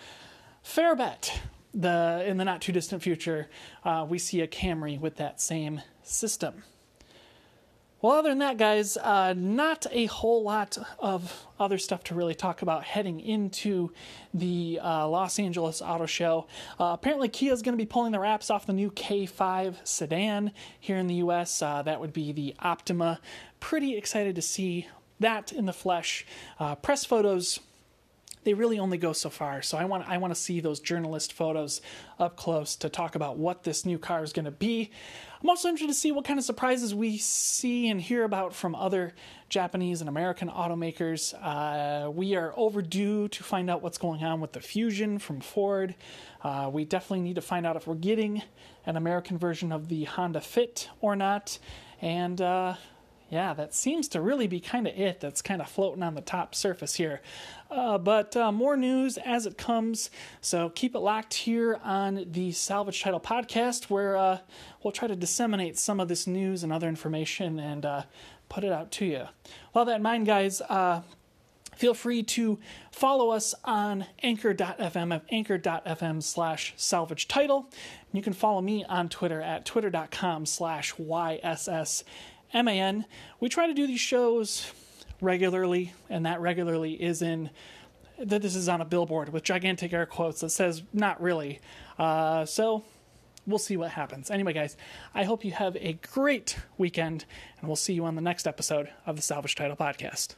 fair 0.67 0.97
bet 0.97 1.41
the 1.73 2.25
in 2.27 2.39
the 2.39 2.45
not 2.45 2.61
too 2.61 2.73
distant 2.73 3.01
future 3.01 3.49
uh, 3.85 4.05
we 4.09 4.19
see 4.19 4.41
a 4.41 4.49
Camry 4.49 4.99
with 4.99 5.17
that 5.17 5.41
same 5.41 5.81
system. 6.03 6.65
Well, 8.02 8.17
other 8.17 8.29
than 8.29 8.39
that, 8.39 8.59
guys, 8.59 8.97
uh, 8.99 9.33
not 9.37 9.87
a 9.91 10.07
whole 10.07 10.43
lot 10.43 10.76
of 10.99 11.47
other 11.59 11.79
stuff 11.79 12.05
to 12.05 12.15
really 12.15 12.35
talk 12.35 12.61
about 12.63 12.85
heading 12.85 13.21
into 13.21 13.91
the 14.35 14.79
uh, 14.83 15.09
Los 15.09 15.39
Angeles 15.39 15.81
Auto 15.81 16.05
Show. 16.05 16.47
Uh, 16.79 16.91
apparently, 16.93 17.29
Kia 17.29 17.52
is 17.52 17.63
going 17.63 17.73
to 17.73 17.83
be 17.83 17.87
pulling 17.87 18.13
the 18.13 18.21
wraps 18.21 18.50
off 18.50 18.67
the 18.67 18.75
new 18.75 18.91
K5 18.91 19.76
sedan 19.85 20.52
here 20.79 20.99
in 20.99 21.07
the 21.07 21.15
US. 21.17 21.63
Uh, 21.63 21.83
that 21.83 22.00
would 22.00 22.13
be 22.13 22.33
the 22.33 22.55
Optima. 22.59 23.19
Pretty 23.61 23.97
excited 23.97 24.37
to 24.37 24.43
see 24.43 24.89
that 25.19 25.52
in 25.52 25.65
the 25.65 25.73
flesh. 25.73 26.26
Uh, 26.61 26.75
press 26.75 27.05
photos 27.05 27.61
they 28.47 28.54
really 28.54 28.78
only 28.78 28.97
go 28.97 29.13
so 29.13 29.28
far. 29.28 29.61
So 29.61 29.76
I 29.76 29.85
want 29.85 30.09
I 30.09 30.19
want 30.19 30.32
to 30.32 30.41
see 30.41 30.61
those 30.61 30.78
journalist 30.78 31.32
photos 31.32 31.82
up 32.19 32.37
close 32.37 32.76
to 32.76 32.89
talk 32.89 33.17
about 33.17 33.37
what 33.37 33.65
this 33.65 33.85
new 33.85 33.99
car 33.99 34.23
is 34.23 34.32
going 34.32 34.45
to 34.45 34.52
be. 34.52 34.93
I'm 35.43 35.50
also 35.50 35.69
interested 35.69 35.93
to 35.93 35.99
see 35.99 36.13
what 36.13 36.25
kind 36.25 36.39
of 36.39 36.45
surprises 36.45 36.95
we 36.95 37.19
see 37.19 37.89
and 37.89 38.00
hear 38.00 38.23
about 38.23 38.54
from 38.54 38.76
other 38.76 39.15
Japanese 39.49 40.00
and 40.00 40.09
American 40.09 40.49
automakers. 40.49 41.35
Uh, 41.43 42.09
we 42.09 42.37
are 42.37 42.54
overdue 42.56 43.28
to 43.28 43.43
find 43.43 43.69
out 43.69 43.82
what's 43.82 43.99
going 43.99 44.23
on 44.23 44.41
with 44.41 44.52
the 44.52 44.61
Fusion 44.61 45.19
from 45.19 45.41
Ford. 45.41 45.97
Uh, 46.43 46.71
we 46.73 46.85
definitely 46.85 47.23
need 47.23 47.35
to 47.35 47.43
find 47.43 47.67
out 47.67 47.75
if 47.75 47.87
we're 47.87 47.97
getting 47.97 48.43
an 48.87 48.97
American 48.97 49.39
version 49.39 49.73
of 49.73 49.89
the 49.89 50.04
Honda 50.04 50.41
Fit 50.41 50.89
or 51.00 51.17
not. 51.17 51.59
And 52.00 52.41
uh, 52.41 52.75
yeah, 53.28 53.54
that 53.54 53.75
seems 53.75 54.06
to 54.08 54.21
really 54.21 54.47
be 54.47 54.60
kind 54.60 54.86
of 54.86 54.97
it 54.97 55.21
that's 55.21 55.43
kind 55.43 55.60
of 55.60 55.69
floating 55.69 56.02
on 56.02 56.15
the 56.15 56.21
top 56.21 56.54
surface 56.54 56.95
here. 56.95 57.21
Uh, 57.71 57.99
but 57.99 58.36
uh, 58.36 58.52
more 58.52 58.76
news 58.76 59.19
as 59.19 59.47
it 59.47 59.58
comes, 59.58 60.10
so 60.41 60.71
keep 60.71 60.95
it 60.95 61.00
locked 61.00 61.34
here 61.34 61.80
on 61.82 62.25
the 62.30 62.52
Salvage 62.52 63.02
Title 63.02 63.19
podcast, 63.19 63.84
where 63.84 64.17
uh, 64.17 64.39
we'll 64.82 64.93
try 64.93 65.08
to 65.08 65.17
disseminate 65.17 65.76
some 65.76 65.99
of 65.99 66.06
this 66.06 66.26
news 66.28 66.62
and 66.62 66.73
other 66.73 66.89
information 66.89 67.58
and 67.58 67.84
uh, 67.84 68.02
put 68.49 68.62
it 68.62 68.73
out 68.73 68.93
to 68.93 69.04
you. 69.04 69.25
Well, 69.75 69.84
that 69.86 69.97
in 69.97 70.02
mind, 70.02 70.26
guys, 70.26 70.60
uh, 70.60 71.02
feel 71.75 71.95
free 71.95 72.23
to 72.23 72.60
follow 72.93 73.30
us 73.30 73.56
on 73.65 74.06
anchor.fm 74.23 75.15
at 75.15 75.25
anchor.fm 75.30 76.23
slash 76.23 76.75
salvage 76.76 77.26
title. 77.26 77.69
You 78.12 78.23
can 78.23 78.32
follow 78.32 78.62
me 78.62 78.84
on 78.84 79.08
Twitter 79.08 79.43
at 79.43 79.65
twitter.com 79.65 80.47
slash 80.47 80.95
YSS 80.95 82.04
MAN. 82.54 83.04
We 83.41 83.49
try 83.49 83.67
to 83.67 83.75
do 83.75 83.87
these 83.87 84.00
shows 84.00 84.71
regularly, 85.21 85.93
and 86.09 86.26
that 86.26 86.41
regularly 86.41 86.95
is 86.95 87.23
in 87.23 87.50
that 88.19 88.41
this 88.41 88.56
is 88.56 88.69
on 88.69 88.80
a 88.80 88.85
billboard 88.85 89.28
with 89.28 89.43
gigantic 89.43 89.93
air 89.93 90.06
quotes 90.06 90.41
that 90.41 90.50
says 90.50 90.82
not 90.93 91.21
really. 91.21 91.61
Uh, 91.99 92.47
so 92.47 92.82
we'll 93.47 93.59
see 93.59 93.76
what 93.76 93.91
happens. 93.91 94.30
Anyway, 94.30 94.52
guys, 94.52 94.76
I 95.15 95.25
hope 95.25 95.45
you 95.45 95.52
have 95.52 95.76
a 95.76 95.95
great 96.13 96.56
weekend, 96.78 97.25
and 97.61 97.69
we'll 97.69 97.76
see 97.76 97.93
you 97.93 98.04
on 98.04 98.15
the 98.15 98.23
next 98.23 98.47
episode 98.47 98.91
of 99.04 99.17
the 99.17 99.23
Salvage 99.23 99.54
Title 99.54 99.76
Podcast. 99.76 100.35